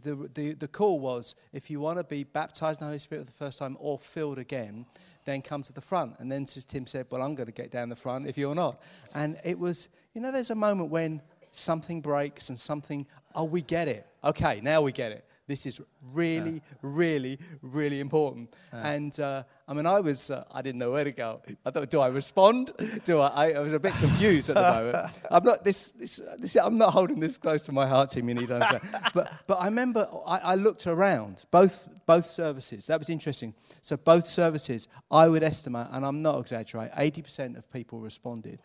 the, 0.03 0.29
the, 0.35 0.53
the, 0.55 0.69
call 0.69 0.99
was 0.99 1.35
if 1.53 1.71
you 1.71 1.81
want 1.81 1.99
to 1.99 2.05
be 2.05 2.25
baptized 2.25 2.81
in 2.81 2.87
the 2.87 2.91
Holy 2.91 2.99
Spirit 2.99 3.27
for 3.27 3.27
the 3.27 3.37
first 3.45 3.59
time 3.59 3.77
or 3.81 3.99
filled 3.99 4.39
again, 4.39 4.87
then 5.25 5.43
come 5.43 5.63
to 5.63 5.73
the 5.73 5.81
front. 5.81 6.15
And 6.19 6.31
then 6.31 6.47
Tim 6.47 6.87
said, 6.87 7.07
Well, 7.11 7.23
I'm 7.23 7.35
going 7.35 7.47
to 7.47 7.53
get 7.53 7.71
down 7.71 7.89
the 7.89 7.97
front 7.97 8.27
if 8.27 8.37
you're 8.39 8.55
not. 8.55 8.81
And 9.15 9.39
it 9.45 9.59
was, 9.59 9.89
you 10.15 10.21
know, 10.21 10.33
there's 10.33 10.51
a 10.51 10.55
moment 10.55 10.91
when 10.91 11.21
something 11.51 12.01
breaks 12.01 12.49
and 12.49 12.59
something, 12.59 13.07
oh, 13.35 13.45
we 13.45 13.63
get 13.63 13.89
it. 13.89 14.07
Okay, 14.25 14.61
now 14.63 14.83
we 14.83 14.93
get 14.93 15.13
it. 15.13 15.25
This 15.49 15.67
is 15.67 15.81
really, 16.13 16.55
yeah. 16.55 16.61
really, 16.83 17.39
really 17.63 17.99
important. 17.99 18.55
Yeah. 18.73 18.89
And 18.89 19.21
uh, 19.21 19.43
I 19.67 19.75
mean, 19.75 19.87
I 19.87 19.99
was, 19.99 20.31
uh, 20.31 20.45
I 20.53 20.63
didn't 20.63 20.79
know 20.79 20.93
where 20.93 21.03
to 21.03 21.11
go. 21.11 21.43
I 21.67 21.71
thought, 21.71 21.91
do 21.91 22.01
I 22.01 22.09
respond? 22.09 22.71
Do 23.05 23.19
I? 23.21 23.27
I, 23.27 23.53
I 23.55 23.59
was 23.59 23.73
a 23.73 23.81
bit 23.81 23.93
confused 23.95 24.51
at 24.51 24.55
the 24.55 24.63
moment. 24.63 25.13
I'm 25.31 25.45
not 25.45 25.65
this, 25.65 25.89
this, 25.91 26.21
this, 26.39 26.57
I'm 26.57 26.79
not 26.79 26.93
holding 26.93 27.19
this 27.19 27.39
close 27.39 27.63
to 27.67 27.73
my 27.73 27.87
heart, 27.87 28.11
Tim. 28.11 28.29
You 28.29 28.37
need 28.37 28.49
to 28.49 28.55
understand. 28.55 28.83
but, 29.15 29.33
but 29.47 29.55
I 29.55 29.65
remember 29.65 30.07
I, 30.27 30.39
I 30.39 30.55
looked 30.55 30.87
around 30.87 31.45
both 31.51 31.89
both 32.07 32.27
services. 32.27 32.87
That 32.87 32.99
was 32.99 33.11
interesting. 33.11 33.55
So 33.81 33.97
both 33.97 34.27
services, 34.27 34.87
I 35.11 35.29
would 35.29 35.43
estimate, 35.43 35.89
and 35.91 36.07
I'm 36.07 36.23
not 36.23 36.39
exaggerating, 36.39 36.97
80% 36.97 37.57
of 37.59 37.71
people 37.73 37.99
responded. 37.99 38.61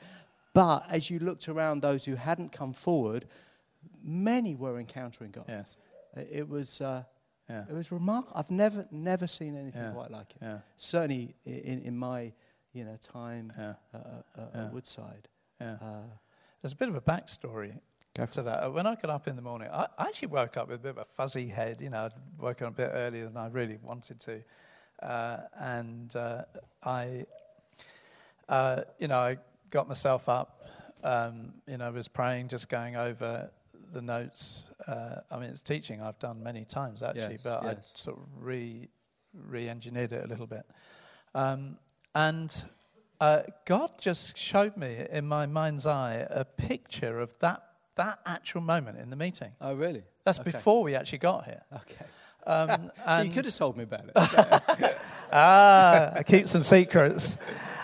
But 0.53 0.85
as 0.89 1.09
you 1.09 1.19
looked 1.19 1.49
around, 1.49 1.81
those 1.81 2.05
who 2.05 2.15
hadn't 2.15 2.51
come 2.51 2.73
forward, 2.73 3.25
many 4.03 4.55
were 4.55 4.79
encountering 4.79 5.31
God. 5.31 5.45
Yes. 5.47 5.77
It 6.15 6.47
was, 6.47 6.81
uh, 6.81 7.03
yeah. 7.49 7.65
it 7.69 7.73
was 7.73 7.91
remarkable. 7.91 8.37
I've 8.37 8.51
never, 8.51 8.87
never 8.91 9.27
seen 9.27 9.55
anything 9.57 9.81
Yeah. 9.81 9.91
quite 9.93 10.11
like 10.11 10.31
it. 10.35 10.41
Yeah. 10.41 10.59
Certainly 10.75 11.35
in, 11.45 11.81
in 11.81 11.97
my, 11.97 12.33
you 12.73 12.85
know, 12.85 12.97
time 12.97 13.51
uh, 13.57 13.73
uh, 13.93 13.97
uh, 14.37 14.65
at 14.67 14.73
Woodside. 14.73 15.27
Yeah. 15.59 15.77
Uh, 15.81 16.01
There's 16.61 16.73
a 16.73 16.77
bit 16.77 16.89
of 16.89 16.95
a 16.95 17.01
backstory 17.01 17.79
to 18.31 18.41
that. 18.41 18.63
Uh, 18.63 18.71
When 18.71 18.87
I 18.87 18.95
got 18.95 19.11
up 19.11 19.27
in 19.27 19.35
the 19.35 19.41
morning, 19.41 19.69
I, 19.71 19.87
I 19.97 20.05
actually 20.07 20.29
woke 20.29 20.57
up 20.57 20.69
with 20.69 20.79
a 20.79 20.83
bit 20.83 20.89
of 20.91 20.97
a 20.97 21.05
fuzzy 21.05 21.47
head. 21.47 21.81
You 21.81 21.89
know, 21.91 22.05
I'd 22.05 22.13
woken 22.39 22.67
up 22.67 22.73
a 22.73 22.77
bit 22.77 22.91
earlier 22.93 23.25
than 23.25 23.37
I 23.37 23.47
really 23.47 23.77
wanted 23.81 24.19
to. 24.21 24.43
Uh, 25.01 25.37
and 25.59 26.15
uh, 26.15 26.43
I, 26.83 27.25
uh, 28.49 28.81
you 28.99 29.07
know, 29.07 29.19
I 29.19 29.37
got 29.69 29.87
myself 29.87 30.29
up. 30.29 30.61
Um, 31.03 31.53
you 31.67 31.77
know, 31.77 31.91
was 31.91 32.07
praying, 32.07 32.47
just 32.47 32.69
going 32.69 32.95
over 32.95 33.51
the 33.93 34.01
notes. 34.01 34.65
Uh, 34.87 35.21
I 35.31 35.39
mean, 35.39 35.49
it's 35.49 35.61
teaching 35.61 36.01
I've 36.01 36.19
done 36.19 36.43
many 36.43 36.65
times 36.65 37.03
actually, 37.03 37.33
Yes, 37.33 37.41
but 37.43 37.63
I 37.63 37.71
yes. 37.71 37.91
sort 37.95 38.17
of 38.17 38.23
re 38.39 38.87
re-engineered 39.33 40.11
it 40.13 40.23
a 40.25 40.27
little 40.27 40.47
bit. 40.47 40.65
Um, 41.35 41.77
and 42.15 42.63
uh, 43.21 43.41
God 43.65 43.91
just 43.99 44.37
showed 44.37 44.75
me 44.77 45.05
in 45.11 45.27
my 45.27 45.45
mind's 45.45 45.85
eye 45.85 46.25
a 46.29 46.43
picture 46.45 47.19
of 47.19 47.37
that 47.39 47.63
that 47.95 48.19
actual 48.25 48.61
moment 48.61 48.97
in 48.99 49.09
the 49.09 49.15
meeting. 49.15 49.51
oh, 49.59 49.73
really? 49.73 50.03
That's 50.23 50.39
Okay. 50.39 50.51
before 50.51 50.83
we 50.83 50.95
actually 50.95 51.17
got 51.19 51.45
here. 51.45 51.63
Okay. 51.73 52.05
Um, 52.45 52.91
So 53.05 53.21
you 53.23 53.31
could 53.31 53.45
have 53.45 53.55
told 53.55 53.75
me 53.77 53.83
about 53.83 54.05
it. 54.05 54.11
ah, 55.31 56.13
I 56.15 56.23
keep 56.23 56.47
some 56.47 56.63
secrets. 56.63 57.37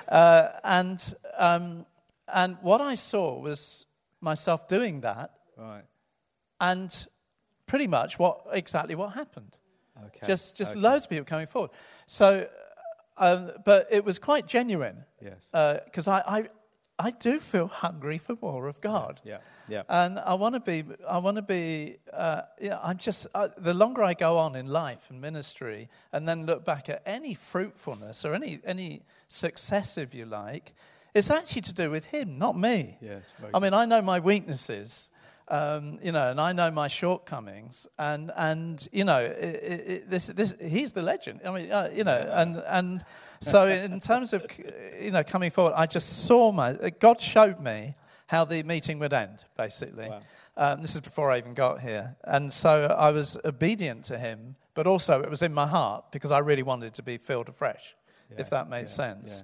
Uh, 0.07 0.49
and 0.63 1.13
um, 1.37 1.85
and 2.33 2.57
what 2.61 2.79
I 2.81 2.95
saw 2.95 3.39
was 3.39 3.85
myself 4.21 4.67
doing 4.67 5.01
that, 5.01 5.31
right. 5.57 5.83
And 6.69 7.07
pretty 7.65 7.87
much 7.87 8.19
what 8.19 8.35
exactly 8.51 8.95
what 8.95 9.13
happened. 9.13 9.57
Okay. 10.05 10.27
Just 10.27 10.57
just 10.57 10.71
okay. 10.71 10.81
loads 10.81 11.03
of 11.05 11.09
people 11.09 11.25
coming 11.25 11.47
forward. 11.47 11.71
So, 12.05 12.47
um, 13.17 13.51
but 13.65 13.87
it 13.91 14.03
was 14.05 14.19
quite 14.19 14.47
genuine 14.47 15.05
Yes. 15.21 15.49
because 15.85 16.07
I, 16.07 16.19
I 16.37 16.49
I 16.99 17.11
do 17.11 17.39
feel 17.39 17.67
hungry 17.67 18.17
for 18.17 18.35
more 18.41 18.67
of 18.67 18.79
God. 18.81 19.21
Yeah. 19.23 19.39
Yeah. 19.67 19.83
And 19.89 20.19
I 20.19 20.35
want 20.35 20.55
to 20.55 20.59
be, 20.61 20.83
I 21.09 21.17
want 21.17 21.37
to 21.37 21.41
be, 21.41 21.97
uh, 22.11 22.43
yeah, 22.61 22.79
I'm 22.83 22.97
just, 22.97 23.27
uh, 23.33 23.47
the 23.57 23.73
longer 23.73 24.03
I 24.03 24.13
go 24.13 24.37
on 24.37 24.55
in 24.55 24.67
life 24.67 25.09
and 25.09 25.19
ministry 25.19 25.89
and 26.11 26.27
then 26.27 26.45
look 26.45 26.63
back 26.63 26.89
at 26.89 27.01
any 27.05 27.33
fruitfulness 27.33 28.25
or 28.25 28.33
any, 28.35 28.59
any 28.63 29.01
success, 29.27 29.97
if 29.97 30.13
you 30.13 30.25
like, 30.25 30.73
it's 31.15 31.29
actually 31.29 31.61
to 31.63 31.73
do 31.73 31.89
with 31.89 32.05
Him, 32.05 32.37
not 32.37 32.57
me. 32.57 32.97
Yes. 33.01 33.33
I 33.53 33.59
mean, 33.59 33.73
I 33.73 33.85
know 33.85 34.01
my 34.01 34.19
weaknesses, 34.19 35.09
um, 35.53 35.99
you 36.01 36.11
know, 36.11 36.31
and 36.31 36.41
I 36.41 36.51
know 36.51 36.71
my 36.71 36.87
shortcomings, 36.87 37.87
and 37.99 38.31
and 38.35 38.87
you 38.91 39.03
know, 39.03 39.19
it, 39.19 39.83
it, 39.87 40.09
this 40.09 40.27
this 40.27 40.55
he's 40.59 40.93
the 40.93 41.03
legend. 41.03 41.41
I 41.45 41.51
mean, 41.51 41.71
uh, 41.71 41.89
you 41.93 42.03
know, 42.03 42.27
and 42.33 42.57
and 42.65 43.05
so 43.39 43.67
in 43.67 43.99
terms 43.99 44.33
of 44.33 44.47
you 44.99 45.11
know 45.11 45.23
coming 45.23 45.51
forward, 45.51 45.73
I 45.75 45.85
just 45.85 46.25
saw 46.25 46.51
my 46.51 46.73
God 46.99 47.21
showed 47.21 47.59
me 47.59 47.93
how 48.27 48.45
the 48.45 48.63
meeting 48.63 48.97
would 48.97 49.13
end, 49.13 49.45
basically. 49.55 50.09
Wow. 50.09 50.21
Um, 50.57 50.81
this 50.81 50.95
is 50.95 51.01
before 51.01 51.29
I 51.29 51.37
even 51.37 51.53
got 51.53 51.81
here, 51.81 52.15
and 52.23 52.51
so 52.51 52.85
I 52.85 53.11
was 53.11 53.39
obedient 53.45 54.05
to 54.05 54.17
Him, 54.17 54.55
but 54.73 54.87
also 54.87 55.21
it 55.21 55.29
was 55.29 55.43
in 55.43 55.53
my 55.53 55.67
heart 55.67 56.05
because 56.11 56.31
I 56.31 56.39
really 56.39 56.63
wanted 56.63 56.95
to 56.95 57.03
be 57.03 57.17
filled 57.17 57.47
afresh, 57.47 57.95
Yeah, 58.31 58.41
if 58.41 58.49
that 58.49 58.69
made 58.69 58.81
yeah, 58.81 59.03
sense. 59.03 59.43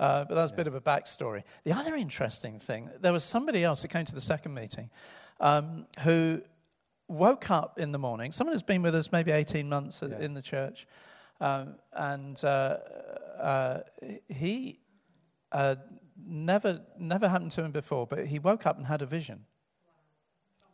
Uh, 0.00 0.24
but 0.24 0.34
that's 0.34 0.50
a 0.50 0.56
bit 0.56 0.66
of 0.66 0.74
a 0.74 0.80
backstory. 0.80 1.44
The 1.62 1.72
other 1.72 1.94
interesting 1.94 2.58
thing, 2.58 2.90
there 3.00 3.12
was 3.12 3.22
somebody 3.22 3.62
else 3.62 3.82
that 3.82 3.88
came 3.88 4.04
to 4.04 4.14
the 4.14 4.20
second 4.20 4.52
meeting 4.52 4.90
um, 5.40 5.86
who 6.00 6.42
woke 7.08 7.50
up 7.50 7.78
in 7.78 7.92
the 7.92 7.98
morning. 7.98 8.32
Someone 8.32 8.54
who's 8.54 8.62
been 8.62 8.82
with 8.82 8.94
us 8.94 9.12
maybe 9.12 9.30
18 9.30 9.68
months 9.68 10.02
Yeah. 10.02 10.18
in 10.18 10.34
the 10.34 10.42
church. 10.42 10.86
Um, 11.40 11.76
and 11.92 12.42
uh, 12.44 12.78
uh, 13.38 13.80
he 14.28 14.78
uh, 15.52 15.76
never, 16.26 16.80
never 16.98 17.28
happened 17.28 17.50
to 17.52 17.62
him 17.64 17.72
before, 17.72 18.06
but 18.06 18.26
he 18.26 18.38
woke 18.38 18.66
up 18.66 18.76
and 18.78 18.86
had 18.86 19.02
a 19.02 19.06
vision 19.06 19.44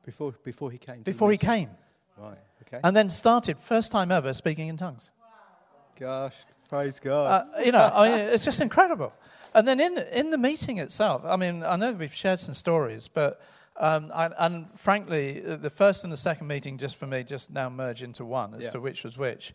Before, 0.05 0.33
before 0.45 0.71
he 0.71 0.79
came. 0.79 1.02
before 1.02 1.31
he 1.31 1.35
meeting. 1.35 1.49
came. 1.49 1.71
Right. 2.17 2.38
Okay. 2.67 2.81
And 2.85 2.95
then 2.97 3.11
started, 3.11 3.59
first 3.59 3.90
time 3.90 4.11
ever, 4.12 4.33
speaking 4.33 4.69
in 4.69 4.76
tongues. 4.76 5.11
Gosh, 5.99 6.35
praise 6.69 7.00
God. 7.00 7.47
Uh, 7.57 7.61
you 7.62 7.73
know, 7.73 7.90
I 7.93 8.09
mean, 8.09 8.19
it's 8.29 8.45
just 8.45 8.61
incredible. 8.61 9.12
And 9.55 9.67
then 9.67 9.81
in 9.81 9.95
the, 9.95 10.19
in 10.19 10.31
the 10.31 10.38
meeting 10.38 10.79
itself, 10.79 11.23
I 11.25 11.37
mean, 11.37 11.62
I 11.64 11.76
know 11.76 11.93
we've 11.93 12.14
shared 12.14 12.38
some 12.38 12.55
stories, 12.55 13.09
but 13.09 13.40
um, 13.80 14.12
I, 14.14 14.30
and 14.38 14.68
frankly, 14.68 15.42
uh, 15.44 15.56
the 15.56 15.70
first 15.70 16.04
and 16.04 16.12
the 16.12 16.16
second 16.16 16.46
meeting, 16.46 16.76
just 16.78 16.96
for 16.96 17.06
me, 17.06 17.25
just 17.25 17.50
now 17.50 17.70
merge 17.70 18.02
into 18.02 18.25
one 18.25 18.54
as 18.54 18.64
Yeah. 18.64 18.70
to 18.70 18.80
which 18.80 19.02
was 19.04 19.16
which. 19.16 19.54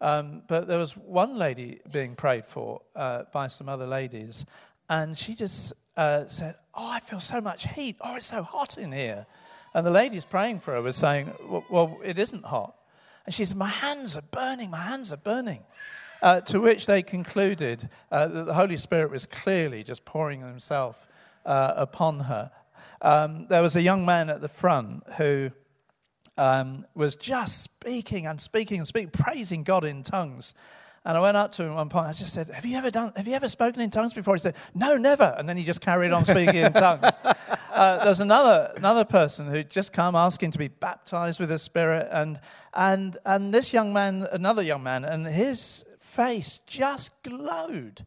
Um, 0.00 0.42
but 0.46 0.68
there 0.68 0.78
was 0.78 0.96
one 0.96 1.36
lady 1.36 1.80
being 1.92 2.14
prayed 2.14 2.44
for 2.44 2.82
uh, 2.94 3.24
by 3.32 3.48
some 3.48 3.68
other 3.68 3.86
ladies, 3.86 4.46
and 4.88 5.18
she 5.18 5.34
just 5.34 5.72
uh, 5.96 6.26
said, 6.26 6.54
"Oh, 6.74 6.88
I 6.88 7.00
feel 7.00 7.20
so 7.20 7.40
much 7.40 7.66
heat. 7.74 7.96
Oh, 8.00 8.16
it's 8.16 8.26
so 8.26 8.42
hot 8.42 8.78
in 8.78 8.92
here." 8.92 9.26
And 9.74 9.84
the 9.84 9.90
ladies 9.90 10.24
praying 10.24 10.60
for 10.60 10.74
her 10.74 10.82
was 10.82 10.96
saying, 10.96 11.32
"Well, 11.48 11.64
well 11.68 11.98
it 12.04 12.18
isn't 12.18 12.44
hot." 12.44 12.74
And 13.26 13.34
she 13.34 13.44
said, 13.44 13.56
"My 13.56 13.68
hands 13.68 14.16
are 14.16 14.22
burning. 14.30 14.70
My 14.70 14.82
hands 14.82 15.12
are 15.12 15.16
burning." 15.18 15.64
Uh, 16.22 16.40
to 16.40 16.60
which 16.60 16.86
they 16.86 17.02
concluded 17.02 17.88
uh, 18.10 18.26
that 18.26 18.44
the 18.46 18.54
Holy 18.54 18.76
Spirit 18.76 19.10
was 19.10 19.26
clearly 19.26 19.82
just 19.82 20.04
pouring 20.04 20.40
Himself 20.40 21.06
uh, 21.44 21.74
upon 21.76 22.20
her. 22.20 22.50
Um, 23.00 23.46
there 23.48 23.62
was 23.62 23.76
a 23.76 23.82
young 23.82 24.04
man 24.04 24.30
at 24.30 24.40
the 24.40 24.48
front 24.48 25.04
who 25.16 25.50
um, 26.36 26.86
was 26.94 27.16
just 27.16 27.62
speaking 27.62 28.26
and 28.26 28.40
speaking 28.40 28.78
and 28.78 28.86
speaking, 28.86 29.10
praising 29.10 29.62
God 29.62 29.84
in 29.84 30.02
tongues. 30.02 30.54
And 31.06 31.18
I 31.18 31.20
went 31.20 31.36
up 31.36 31.52
to 31.52 31.64
him 31.64 31.74
one 31.74 31.90
point. 31.90 32.06
I 32.06 32.12
just 32.12 32.32
said, 32.32 32.48
"Have 32.48 32.64
you 32.64 32.78
ever 32.78 32.90
done? 32.90 33.12
Have 33.14 33.28
you 33.28 33.34
ever 33.34 33.48
spoken 33.48 33.82
in 33.82 33.90
tongues 33.90 34.14
before?" 34.14 34.34
He 34.34 34.38
said, 34.38 34.56
"No, 34.74 34.96
never." 34.96 35.34
And 35.36 35.46
then 35.46 35.58
he 35.58 35.64
just 35.64 35.82
carried 35.82 36.12
on 36.12 36.24
speaking 36.24 36.56
in 36.56 36.72
tongues. 36.72 37.12
Uh, 37.74 38.04
there's 38.04 38.20
another 38.20 38.72
another 38.76 39.04
person 39.04 39.48
who'd 39.48 39.68
just 39.68 39.92
come 39.92 40.14
asking 40.14 40.52
to 40.52 40.58
be 40.58 40.68
baptized 40.68 41.40
with 41.40 41.48
the 41.48 41.58
Spirit, 41.58 42.06
and 42.12 42.38
and 42.72 43.16
and 43.26 43.52
this 43.52 43.72
young 43.72 43.92
man, 43.92 44.28
another 44.30 44.62
young 44.62 44.80
man, 44.80 45.04
and 45.04 45.26
his 45.26 45.84
face 45.98 46.60
just 46.68 47.20
glowed. 47.24 48.06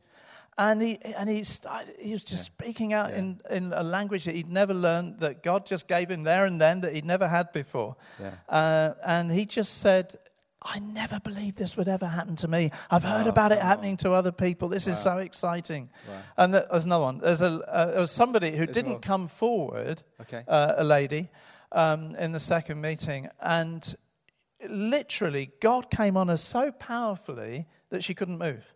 And 0.59 0.81
he, 0.81 0.97
and 1.17 1.29
he, 1.29 1.43
started, 1.43 1.93
he 1.99 2.13
was 2.13 2.23
just 2.23 2.45
speaking 2.45 2.91
out 2.91 3.11
in, 3.11 3.39
in 3.49 3.73
a 3.73 3.83
language 3.83 4.25
that 4.25 4.35
he'd 4.35 4.51
never 4.51 4.73
learned, 4.73 5.19
that 5.19 5.43
God 5.43 5.67
just 5.67 5.87
gave 5.87 6.09
him 6.09 6.23
there 6.23 6.45
and 6.45 6.59
then, 6.59 6.81
that 6.81 6.95
he'd 6.95 7.05
never 7.05 7.27
had 7.27 7.51
before. 7.51 7.95
Yeah. 8.19 8.31
Uh, 8.49 8.93
and 9.05 9.31
he 9.31 9.45
just 9.45 9.79
said, 9.81 10.15
I 10.63 10.79
never 10.79 11.19
believed 11.19 11.57
this 11.59 11.77
would 11.77 11.87
ever 11.87 12.07
happen 12.07 12.35
to 12.37 12.47
me. 12.47 12.71
I've 12.89 13.03
heard 13.03 13.27
about 13.27 13.51
it 13.51 13.61
happening 13.61 13.97
to 13.97 14.13
other 14.13 14.31
people. 14.31 14.67
This 14.67 14.87
is 14.87 14.97
so 14.97 15.19
exciting. 15.19 15.91
Wow. 16.07 16.13
And 16.37 16.53
th- 16.53 16.65
there's 16.71 16.85
another 16.85 17.03
one. 17.03 17.19
There's 17.19 17.43
a, 17.43 17.61
uh, 17.71 17.85
there 17.91 17.99
was 17.99 18.09
somebody 18.11 18.49
who 18.51 18.65
There's 18.65 18.73
didn't 18.73 18.91
more. 18.93 18.99
come 18.99 19.27
forward, 19.27 20.01
Okay. 20.21 20.43
uh, 20.47 20.73
a 20.77 20.83
lady, 20.83 21.29
um, 21.71 22.15
in 22.15 22.31
the 22.31 22.39
second 22.39 22.81
meeting. 22.81 23.29
And 23.39 23.95
literally, 24.67 25.51
God 25.61 25.91
came 25.91 26.17
on 26.17 26.27
her 26.29 26.37
so 26.37 26.71
powerfully 26.71 27.67
that 27.89 28.03
she 28.03 28.13
couldn't 28.15 28.39
move. 28.39 28.73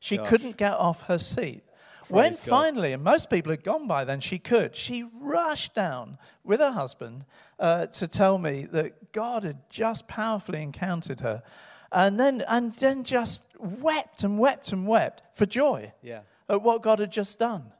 She 0.00 0.16
Gosh. 0.16 0.28
couldn't 0.28 0.56
get 0.56 0.72
off 0.74 1.02
her 1.02 1.18
seat. 1.18 1.62
when 2.08 2.30
God. 2.30 2.38
finally, 2.38 2.92
and 2.92 3.02
most 3.04 3.28
people 3.30 3.50
had 3.50 3.62
gone 3.62 3.86
by 3.86 4.04
then, 4.04 4.20
she 4.20 4.38
could, 4.38 4.74
she 4.74 5.04
rushed 5.20 5.74
down 5.74 6.18
with 6.44 6.60
her 6.60 6.72
husband 6.72 7.24
uh, 7.58 7.86
to 7.86 8.08
tell 8.08 8.38
me 8.38 8.66
that 8.72 9.12
God 9.12 9.44
had 9.44 9.58
just 9.68 10.08
powerfully 10.08 10.62
encountered 10.62 11.20
her. 11.20 11.42
And 11.90 12.18
then, 12.20 12.42
and 12.48 12.72
then 12.74 13.02
just 13.02 13.44
wept 13.58 14.22
and 14.22 14.38
wept 14.38 14.72
and 14.72 14.86
wept 14.86 15.22
for 15.34 15.46
joy 15.46 15.92
Yeah. 16.02 16.20
at 16.48 16.62
what 16.62 16.82
God 16.82 16.98
had 16.98 17.10
just 17.10 17.38
done. 17.38 17.72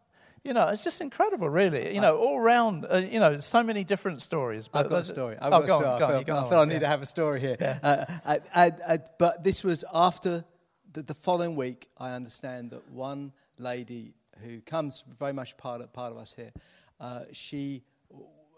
You 0.44 0.54
know, 0.54 0.68
it's 0.68 0.84
just 0.84 1.00
incredible, 1.00 1.48
really. 1.50 1.94
You 1.94 2.00
know, 2.00 2.16
all 2.16 2.40
round, 2.40 2.86
uh, 2.90 2.98
you 2.98 3.20
know, 3.20 3.38
so 3.38 3.62
many 3.62 3.84
different 3.84 4.22
stories. 4.22 4.66
But 4.68 4.84
I've 4.84 4.90
got 4.90 5.02
a 5.02 5.04
story. 5.04 5.36
I've 5.40 5.52
oh, 5.52 5.60
got 5.60 5.64
a 5.64 5.66
go 5.66 5.78
story. 5.78 5.90
on, 5.92 5.98
go 5.98 6.04
I 6.04 6.08
on, 6.08 6.24
feel, 6.24 6.34
go 6.34 6.46
I 6.46 6.50
feel 6.50 6.58
I 6.60 6.64
need 6.64 6.72
yeah. 6.74 6.78
to 6.80 6.86
have 6.86 7.02
a 7.02 7.06
story 7.06 7.40
here. 7.40 7.80
Uh, 7.82 8.04
I, 8.24 8.38
I, 8.54 8.72
I, 8.88 8.98
but 9.18 9.44
this 9.44 9.62
was 9.62 9.84
after 9.92 10.44
the, 10.92 11.02
the 11.02 11.14
following 11.14 11.56
week. 11.56 11.88
I 11.98 12.12
understand 12.12 12.70
that 12.70 12.88
one 12.90 13.32
lady 13.58 14.14
who 14.44 14.60
comes 14.60 15.04
very 15.18 15.32
much 15.32 15.56
part 15.56 15.80
of, 15.80 15.92
part 15.92 16.12
of 16.12 16.18
us 16.18 16.32
here, 16.34 16.52
uh, 17.00 17.22
she 17.32 17.82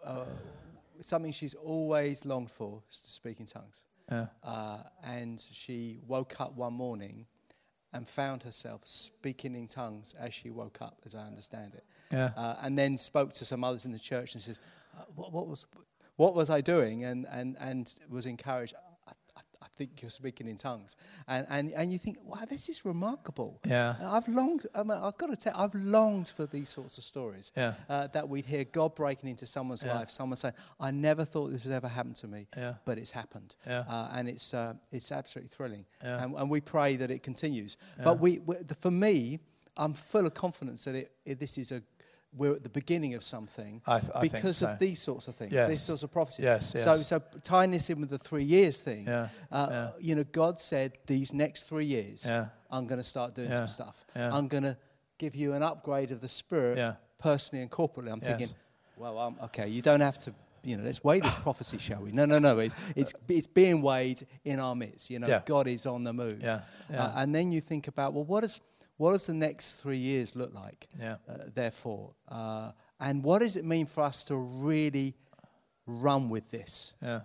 uh, 0.05 0.25
something 1.01 1.33
she's 1.33 1.55
always 1.55 2.25
longed 2.25 2.51
for 2.51 2.83
is 2.91 3.01
to 3.01 3.11
speak 3.11 3.41
in 3.41 3.47
tongues. 3.47 3.81
Yeah. 4.11 4.27
Uh, 4.43 4.79
and 5.05 5.41
she 5.41 6.01
woke 6.07 6.41
up 6.41 6.57
one 6.57 6.75
morning 6.75 7.27
and 7.93 8.09
found 8.09 8.43
herself 8.43 8.83
speaking 8.85 9.55
in 9.55 9.67
tongues 9.67 10.15
as 10.19 10.35
she 10.35 10.51
woke 10.51 10.79
up, 10.81 10.99
as 11.05 11.15
I 11.15 11.27
understand 11.27 11.75
it. 11.75 11.85
Yeah. 12.11 12.31
Uh, 12.37 12.57
and 12.63 12.79
then 12.79 12.97
spoke 12.97 13.33
to 13.35 13.45
some 13.45 13.65
others 13.65 13.85
in 13.85 13.93
the 13.93 13.99
church 13.99 14.35
and 14.35 14.43
says, 14.43 14.61
uh, 14.97 15.03
what, 15.15 15.33
what, 15.33 15.49
was, 15.49 15.67
what 16.17 16.35
was 16.35 16.51
I 16.51 16.61
doing? 16.61 17.05
And, 17.05 17.27
and, 17.31 17.57
and 17.59 17.93
was 18.09 18.27
encouraged. 18.27 18.75
I, 19.63 19.67
think 19.77 20.03
you're 20.03 20.11
speaking 20.11 20.47
in 20.49 20.57
tongues. 20.57 20.97
And, 21.27 21.47
and, 21.49 21.73
and 21.73 21.93
you 21.93 21.99
think, 21.99 22.19
wow, 22.25 22.45
this 22.49 22.69
is 22.69 22.85
remarkable. 22.85 23.61
Yeah. 23.67 23.95
I've 24.03 24.29
longed, 24.29 24.67
I 24.75 24.83
mean, 24.83 24.99
I've 24.99 25.17
got 25.17 25.29
to 25.29 25.37
tell, 25.37 25.55
I've 25.57 25.75
longed 25.75 26.29
for 26.29 26.47
these 26.47 26.69
sorts 26.69 26.99
of 26.99 27.05
stories. 27.05 27.53
Yeah. 27.57 27.75
Uh, 27.89 28.07
that 28.09 28.29
we'd 28.29 28.45
hear 28.45 28.65
God 28.65 28.95
breaking 28.95 29.29
into 29.29 29.47
someone's 29.47 29.83
Yeah. 29.83 29.95
life, 29.95 30.11
someone 30.11 30.37
saying, 30.37 30.55
I 30.79 30.91
never 30.91 31.25
thought 31.25 31.51
this 31.51 31.65
would 31.65 31.75
ever 31.75 31.89
happen 31.89 32.15
to 32.15 32.27
me, 32.29 32.47
Yeah. 32.57 32.75
but 32.85 32.99
it's 32.99 33.11
happened. 33.11 33.55
Yeah. 33.67 33.85
Uh, 33.89 34.11
and 34.15 34.29
it's, 34.29 34.53
uh, 34.55 34.75
it's 34.93 35.13
absolutely 35.13 35.49
thrilling. 35.49 35.85
Yeah. 36.03 36.25
And, 36.25 36.35
and 36.35 36.51
we 36.51 36.61
pray 36.61 36.97
that 36.97 37.11
it 37.11 37.23
continues. 37.23 37.77
But 38.03 38.21
we, 38.21 38.39
we, 38.41 38.57
the, 38.57 38.75
for 38.75 38.91
me, 38.91 39.41
I'm 39.77 39.95
full 39.95 40.27
of 40.27 40.35
confidence 40.35 40.85
that 40.85 40.95
it, 40.95 41.13
it, 41.25 41.39
this 41.39 41.57
is 41.57 41.73
a, 41.73 41.83
we're 42.33 42.55
at 42.55 42.63
the 42.63 42.69
beginning 42.69 43.15
of 43.15 43.25
something 43.25 43.83
I 43.87 43.99
th- 44.01 44.13
I 44.15 44.21
because 44.29 44.59
so. 44.59 44.69
of 44.69 44.79
these 44.79 45.01
sorts 45.03 45.27
of 45.29 45.35
things, 45.35 45.53
Yes. 45.53 45.69
these 45.69 45.83
sorts 45.83 46.03
of 46.05 46.13
prophecies. 46.13 46.45
Yes, 46.45 46.71
So, 46.71 46.79
yes. 46.95 47.07
so 47.09 47.21
tying 47.43 47.73
this 47.73 47.91
in 47.91 48.01
with 48.01 48.11
the 48.11 48.19
three 48.19 48.45
years 48.45 48.79
thing, 48.79 49.05
Yeah, 49.07 49.29
uh, 49.51 49.67
yeah. 49.71 49.91
you 49.99 50.15
know, 50.15 50.25
God 50.25 50.61
said 50.61 50.93
these 51.07 51.33
next 51.33 51.65
three 51.65 51.87
years, 51.87 52.27
Yeah. 52.27 52.47
I'm 52.71 52.87
going 52.87 53.01
to 53.01 53.07
start 53.09 53.35
doing 53.35 53.51
some 53.51 53.67
stuff. 53.69 54.05
I'm 54.15 54.47
going 54.49 54.63
to 54.63 54.77
give 55.19 55.35
you 55.35 55.55
an 55.55 55.63
upgrade 55.63 56.13
of 56.13 56.21
the 56.21 56.29
spirit, 56.29 56.97
personally 57.19 57.63
and 57.63 57.71
corporately. 57.71 58.13
I'm 58.13 58.21
Yes. 58.23 58.29
thinking, 58.39 58.49
well, 58.97 59.19
um, 59.19 59.37
okay, 59.45 59.69
you 59.69 59.83
don't 59.83 60.01
have 60.01 60.19
to. 60.19 60.33
You 60.63 60.77
know, 60.77 60.85
let's 60.85 61.03
weigh 61.03 61.21
this 61.21 61.35
prophecy, 61.47 61.79
shall 61.79 62.03
we? 62.03 62.13
No, 62.13 62.27
no, 62.27 62.39
no. 62.39 62.59
It, 62.59 62.73
it's 62.95 63.15
it's 63.29 63.47
being 63.47 63.81
weighed 63.81 64.27
in 64.45 64.61
our 64.61 64.77
midst. 64.77 65.09
You 65.09 65.19
know. 65.19 65.41
God 65.47 65.67
is 65.67 65.87
on 65.87 66.05
the 66.05 66.13
move. 66.13 66.43
Yeah, 66.43 66.61
yeah. 66.91 67.05
Uh, 67.07 67.13
and 67.17 67.35
then 67.35 67.51
you 67.51 67.63
think 67.63 67.89
about, 67.89 68.13
well, 68.13 68.25
what 68.25 68.43
does 68.43 68.61
what 69.01 69.13
does 69.13 69.27
the 69.27 69.33
next 69.33 69.81
three 69.83 69.97
years 70.11 70.37
look 70.37 70.53
like? 70.55 70.87
Yeah. 70.99 71.17
Uh, 71.29 71.35
therefore, 71.55 72.13
uh, 72.29 72.73
and 72.99 73.25
what 73.25 73.39
does 73.41 73.57
it 73.57 73.65
mean 73.65 73.87
for 73.87 74.03
us 74.05 74.25
to 74.25 74.37
really 74.37 75.15
run 75.87 76.29
with 76.29 76.51
this? 76.51 76.93
Yeah. 77.03 77.21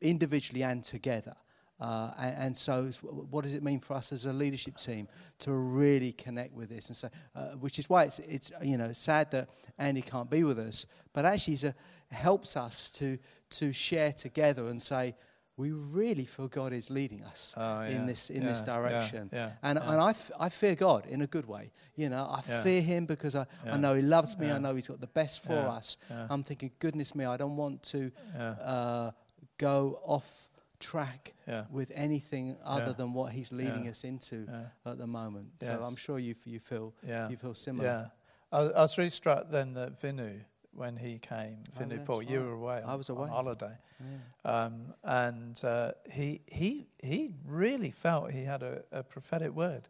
individually 0.00 0.62
and 0.62 0.84
together. 0.84 1.34
Uh, 1.80 2.10
and, 2.18 2.34
and 2.44 2.56
so, 2.56 2.72
it's- 2.88 3.02
what 3.02 3.42
does 3.44 3.54
it 3.54 3.62
mean 3.62 3.80
for 3.80 3.94
us 3.96 4.12
as 4.12 4.26
a 4.26 4.32
leadership 4.32 4.76
team 4.76 5.06
to 5.38 5.52
really 5.52 6.12
connect 6.12 6.52
with 6.54 6.68
this? 6.68 6.88
And 6.88 6.96
so, 6.96 7.08
uh, 7.34 7.48
which 7.60 7.78
is 7.78 7.88
why 7.88 8.04
it's, 8.04 8.18
it's 8.20 8.50
you 8.62 8.76
know 8.76 8.92
sad 8.92 9.30
that 9.30 9.48
Andy 9.78 10.02
can't 10.02 10.30
be 10.30 10.42
with 10.44 10.58
us, 10.58 10.86
but 11.12 11.24
actually, 11.24 11.54
it 11.54 11.74
helps 12.10 12.56
us 12.56 12.90
to 12.98 13.18
to 13.58 13.72
share 13.72 14.12
together 14.12 14.68
and 14.68 14.80
say 14.80 15.14
we 15.58 15.72
really 15.72 16.24
feel 16.26 16.48
God 16.48 16.72
is 16.72 16.90
leading 16.90 17.22
us 17.24 17.54
Oh, 17.56 17.80
yeah, 17.82 17.88
in 17.96 18.06
this 18.06 18.30
in 18.30 18.44
this 18.44 18.62
yeah, 18.66 18.74
yeah, 18.74 18.80
direction. 18.80 19.30
yeah, 19.32 19.52
and 19.62 19.78
and 19.78 20.00
I, 20.00 20.10
f- 20.10 20.30
I 20.38 20.48
fear 20.50 20.74
God 20.74 21.06
in 21.06 21.22
a 21.22 21.26
good 21.26 21.46
way. 21.46 21.70
You 21.94 22.08
know, 22.10 22.28
I 22.30 22.42
fear 22.42 22.82
Him 22.82 23.06
because 23.06 23.34
I. 23.34 23.46
I 23.64 23.76
know 23.78 23.94
He 23.94 24.02
loves 24.02 24.36
me. 24.38 24.50
I 24.50 24.58
know 24.58 24.74
He's 24.74 24.88
got 24.88 25.00
the 25.00 25.06
best 25.06 25.42
for 25.42 25.54
us. 25.78 25.96
I'm 26.30 26.42
thinking, 26.42 26.72
goodness 26.78 27.14
me, 27.14 27.24
I 27.24 27.36
don't 27.36 27.56
want 27.56 27.82
to 27.84 28.10
uh, 28.38 29.10
go 29.58 29.98
off 30.04 30.48
track 30.78 31.32
with 31.70 31.90
anything 31.94 32.56
other 32.64 32.92
than 32.92 33.14
what 33.14 33.32
he's 33.32 33.50
leading 33.52 33.88
us 33.88 34.04
into 34.04 34.46
at 34.84 34.98
the 34.98 35.06
moment. 35.06 35.46
Yes. 35.60 35.70
So 35.70 35.80
I'm 35.88 35.96
sure 35.96 36.18
you 36.18 36.32
f- 36.32 36.46
you 36.46 36.60
feel 36.60 36.92
Yeah. 37.02 37.30
you 37.30 37.36
feel 37.36 37.54
similar. 37.54 37.88
Yeah. 37.88 38.06
I, 38.52 38.60
I 38.60 38.80
was 38.82 38.96
really 38.98 39.10
struck 39.10 39.50
then 39.50 39.72
that 39.74 39.94
Vinu, 39.94 40.44
when 40.76 40.96
he 40.96 41.18
came, 41.18 41.58
Oh, 41.76 41.82
Vinu 41.82 41.88
that's 41.90 42.06
Paul, 42.06 42.22
you 42.22 42.40
were 42.40 42.52
away. 42.52 42.80
I 42.84 42.92
on- 42.92 42.98
was 42.98 43.10
on 43.10 43.16
away. 43.16 43.28
holiday. 43.30 43.76
Yeah. 44.00 44.50
Um, 44.64 44.94
and 45.02 45.64
uh, 45.64 45.92
he, 46.10 46.40
he, 46.46 46.86
he 47.02 47.32
really 47.46 47.90
felt 47.90 48.30
he 48.32 48.44
had 48.44 48.62
a, 48.62 48.82
a 48.92 49.02
prophetic 49.02 49.52
word 49.54 49.88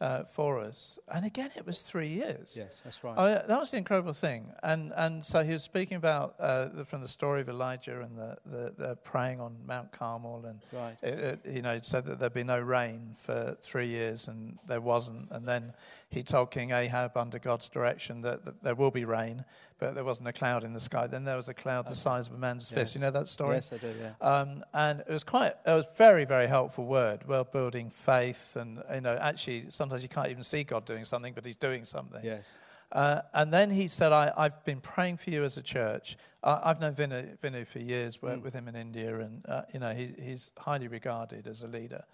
uh, 0.00 0.22
for 0.22 0.60
us. 0.60 0.98
And 1.12 1.24
again, 1.26 1.50
it 1.56 1.66
was 1.66 1.82
three 1.82 2.06
years. 2.06 2.56
Yes, 2.56 2.80
that's 2.84 3.02
right. 3.02 3.14
Oh, 3.16 3.26
yeah, 3.26 3.42
that 3.48 3.58
was 3.58 3.70
the 3.72 3.78
incredible 3.78 4.12
thing. 4.12 4.52
And, 4.62 4.92
and 4.96 5.24
so 5.24 5.42
he 5.42 5.50
was 5.52 5.64
speaking 5.64 5.96
about 5.96 6.36
uh, 6.38 6.66
the, 6.66 6.84
from 6.84 7.00
the 7.00 7.08
story 7.08 7.40
of 7.40 7.48
Elijah 7.48 8.00
and 8.02 8.16
the, 8.16 8.36
the, 8.46 8.74
the 8.78 8.96
praying 8.96 9.40
on 9.40 9.56
Mount 9.66 9.90
Carmel. 9.90 10.44
And, 10.46 10.60
Right. 10.72 10.96
it, 11.02 11.18
it, 11.44 11.52
you 11.56 11.62
know, 11.62 11.78
said 11.82 12.04
that 12.04 12.20
there'd 12.20 12.32
be 12.34 12.44
no 12.44 12.60
rain 12.60 13.10
for 13.14 13.56
three 13.60 13.88
years, 13.88 14.28
and 14.28 14.58
there 14.66 14.80
wasn't. 14.80 15.30
And 15.32 15.48
then 15.48 15.72
he 16.10 16.22
told 16.22 16.52
King 16.52 16.70
Ahab, 16.70 17.16
under 17.16 17.38
God's 17.40 17.68
direction, 17.68 18.20
that, 18.22 18.44
that 18.44 18.62
there 18.62 18.76
will 18.76 18.92
be 18.92 19.04
rain, 19.04 19.44
but 19.78 19.94
there 19.94 20.04
wasn't 20.04 20.28
a 20.28 20.32
cloud 20.32 20.64
in 20.64 20.72
the 20.72 20.80
sky. 20.80 21.06
Then 21.06 21.24
there 21.24 21.36
was 21.36 21.48
a 21.48 21.54
cloud 21.54 21.86
the 21.86 21.94
size 21.94 22.26
of 22.26 22.34
a 22.34 22.38
man's 22.38 22.70
fist. 22.70 22.94
You 22.94 23.00
know 23.00 23.10
that 23.10 23.28
story? 23.28 23.56
Yes, 23.56 23.72
I 23.72 23.76
do. 23.76 23.92
Yeah. 24.00 24.12
Um, 24.20 24.64
and 24.74 25.00
it 25.00 25.10
was 25.10 25.24
quite, 25.24 25.52
it 25.66 25.70
was 25.70 25.90
very, 25.96 26.24
very 26.24 26.48
helpful 26.48 26.84
word, 26.84 27.26
well 27.28 27.44
building 27.44 27.88
faith. 27.90 28.56
And, 28.56 28.82
you 28.92 29.00
know, 29.00 29.16
actually, 29.20 29.66
sometimes 29.68 30.02
you 30.02 30.08
can't 30.08 30.28
even 30.28 30.42
see 30.42 30.64
God 30.64 30.84
doing 30.84 31.04
something, 31.04 31.32
but 31.32 31.46
he's 31.46 31.56
doing 31.56 31.84
something. 31.84 32.24
Yes. 32.24 32.50
Uh, 32.90 33.20
and 33.34 33.52
then 33.52 33.70
he 33.70 33.86
said, 33.86 34.12
I, 34.12 34.32
I've 34.36 34.64
been 34.64 34.80
praying 34.80 35.18
for 35.18 35.30
you 35.30 35.44
as 35.44 35.58
a 35.58 35.62
church. 35.62 36.16
I, 36.42 36.60
I've 36.64 36.80
known 36.80 36.94
Vinu, 36.94 37.38
Vinu 37.38 37.66
for 37.66 37.78
years, 37.78 38.22
worked 38.22 38.42
with 38.42 38.54
him 38.54 38.66
in 38.66 38.74
India, 38.74 39.18
and, 39.18 39.44
uh, 39.46 39.62
you 39.72 39.78
know, 39.78 39.92
he, 39.92 40.14
he's 40.20 40.52
highly 40.58 40.88
regarded 40.88 41.46
as 41.46 41.62
a 41.62 41.68
leader 41.68 42.04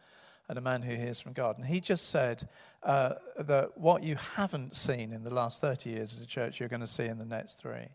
and 0.49 0.59
a 0.59 0.61
man 0.61 0.83
who 0.83 0.95
hears 0.95 1.21
from 1.21 1.33
God. 1.33 1.57
And 1.59 1.67
he 1.67 1.81
just 1.81 2.11
said 2.11 2.49
uh, 2.83 3.15
that 3.39 3.79
what 3.79 4.03
you 4.03 4.17
haven't 4.17 4.77
seen 4.77 5.13
in 5.13 5.25
the 5.25 5.33
last 5.33 5.61
30 5.61 5.91
years 5.91 6.13
as 6.13 6.21
a 6.21 6.27
church, 6.27 6.61
you're 6.61 6.69
going 6.69 6.81
to 6.81 6.87
see 6.87 7.07
in 7.07 7.19
the 7.19 7.25
next 7.25 7.55
three. 7.55 7.89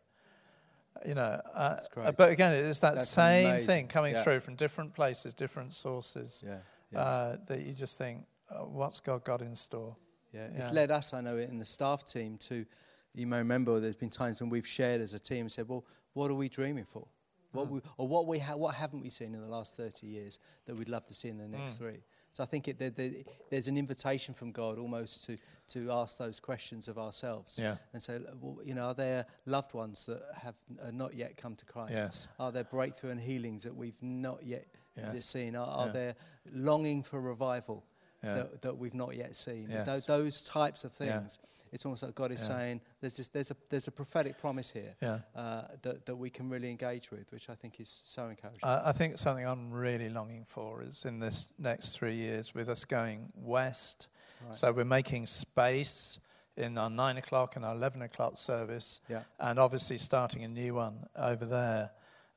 You 1.06 1.14
know, 1.16 1.40
uh, 1.54 1.78
but 2.18 2.32
again, 2.32 2.54
it's 2.66 2.80
that 2.80 2.96
That's 2.96 3.10
same 3.10 3.46
amazing. 3.48 3.68
thing 3.68 3.88
coming 3.88 4.14
Yeah. 4.16 4.24
through 4.24 4.42
from 4.42 4.56
different 4.56 4.94
places, 4.94 5.34
different 5.34 5.74
sources, 5.74 6.44
Yeah. 6.46 6.58
Yeah. 6.92 7.00
uh, 7.00 7.38
that 7.48 7.62
you 7.62 7.74
just 7.74 7.98
think, 7.98 8.26
uh, 8.50 8.66
what's 8.66 9.00
God 9.00 9.24
got 9.24 9.42
in 9.42 9.56
store? 9.56 9.96
Yeah, 10.34 10.48
it's 10.56 10.72
led 10.72 10.92
us, 10.92 11.14
I 11.14 11.22
know, 11.22 11.38
in 11.38 11.58
the 11.58 11.66
staff 11.66 12.04
team 12.04 12.38
to, 12.40 12.66
you 13.14 13.28
may 13.28 13.38
remember, 13.38 13.80
there's 13.80 13.96
been 13.96 14.10
times 14.10 14.42
when 14.42 14.50
we've 14.50 14.68
shared 14.68 15.00
as 15.02 15.14
a 15.14 15.20
team 15.20 15.42
and 15.42 15.52
said, 15.52 15.68
well, 15.70 15.86
what 16.14 16.30
are 16.32 16.36
we 16.36 16.50
dreaming 16.50 16.86
for? 16.86 17.08
What 17.52 17.68
Mm. 17.68 17.72
we, 17.72 17.82
or 17.98 18.08
what, 18.08 18.28
we 18.28 18.38
ha- 18.40 18.56
what 18.56 18.76
haven't 18.76 19.02
we 19.02 19.10
seen 19.10 19.34
in 19.34 19.42
the 19.42 19.48
last 19.48 19.76
30 19.78 20.06
years 20.06 20.38
that 20.66 20.76
we'd 20.76 20.90
love 20.90 21.06
to 21.08 21.14
see 21.14 21.30
in 21.30 21.38
the 21.38 21.48
next 21.48 21.76
Mm. 21.76 21.78
three? 21.78 22.04
So 22.32 22.44
I 22.44 22.46
think 22.46 22.68
it, 22.68 22.78
there, 22.78 22.92
there, 22.92 23.12
there's 23.50 23.68
an 23.68 23.78
invitation 23.78 24.34
from 24.34 24.52
God 24.52 24.78
almost 24.78 25.26
to, 25.26 25.38
to 25.70 25.92
ask 25.92 26.18
those 26.18 26.40
questions 26.40 26.88
of 26.88 26.98
ourselves. 26.98 27.58
Yeah. 27.60 27.76
And 27.94 28.02
so, 28.02 28.20
you 28.64 28.76
know, 28.76 28.86
are 28.86 28.94
there 28.94 29.26
loved 29.46 29.74
ones 29.74 30.06
that 30.06 30.22
have 30.42 30.56
uh, 30.82 30.92
not 30.92 31.16
yet 31.16 31.38
come 31.38 31.56
to 31.56 31.66
Christ? 31.66 31.94
Yes. 31.94 32.28
Are 32.40 32.52
there 32.52 32.64
breakthrough 32.66 33.12
and 33.12 33.20
healings 33.20 33.64
that 33.64 33.76
we've 33.76 34.02
not 34.02 34.44
yet 34.44 34.66
Yes. 34.96 35.26
seen? 35.26 35.56
Are, 35.56 35.66
are 35.68 35.86
Yeah. 35.88 35.92
there 35.94 36.16
longing 36.52 37.04
for 37.04 37.22
revival 37.22 37.84
Yeah. 38.24 38.34
that, 38.36 38.62
that 38.62 38.78
we've 38.78 38.94
not 38.94 39.16
yet 39.16 39.36
seen? 39.36 39.68
Yes. 39.70 39.86
Tho- 39.86 40.18
those 40.18 40.42
types 40.42 40.84
of 40.84 40.94
Yeah. 41.00 41.20
things. 41.20 41.40
It's 41.72 41.86
almost 41.86 42.02
like 42.04 42.16
God 42.16 42.32
is 42.32 42.42
Yeah. 42.42 42.56
saying 42.58 42.82
there's, 43.00 43.16
this, 43.18 43.28
there's, 43.30 43.52
a, 43.52 43.56
there's 43.70 43.88
a 43.88 43.92
prophetic 43.92 44.38
promise 44.40 44.72
here 44.72 44.96
Yeah. 45.02 45.20
uh, 45.36 45.68
that, 45.84 46.06
that 46.08 46.16
we 46.16 46.30
can 46.32 46.50
really 46.50 46.70
engage 46.72 47.12
with, 47.12 47.32
which 47.32 47.48
I 47.50 47.56
think 47.56 47.80
is 47.80 48.02
so 48.06 48.28
encouraging. 48.28 48.62
I 48.64 48.90
I 48.90 48.92
think 48.92 49.18
something 49.20 49.46
I'm 49.46 49.72
really 49.72 50.10
longing 50.10 50.46
for 50.46 50.82
is 50.82 51.06
in 51.06 51.20
this 51.20 51.52
next 51.60 51.96
three 51.98 52.16
years 52.16 52.56
with 52.56 52.70
us 52.70 52.86
going 52.86 53.32
west. 53.36 54.08
Right. 54.46 54.56
So 54.56 54.72
we're 54.72 54.84
making 54.86 55.28
space 55.28 56.20
in 56.58 56.78
our 56.78 56.90
nine 56.90 57.18
o'clock 57.18 57.56
and 57.56 57.64
our 57.64 57.76
11 57.76 58.02
o'clock 58.02 58.38
service, 58.38 59.00
Yeah. 59.08 59.24
and 59.40 59.60
obviously 59.60 59.98
starting 59.98 60.44
a 60.44 60.48
new 60.48 60.74
one 60.74 61.06
over 61.16 61.46
there. 61.46 61.92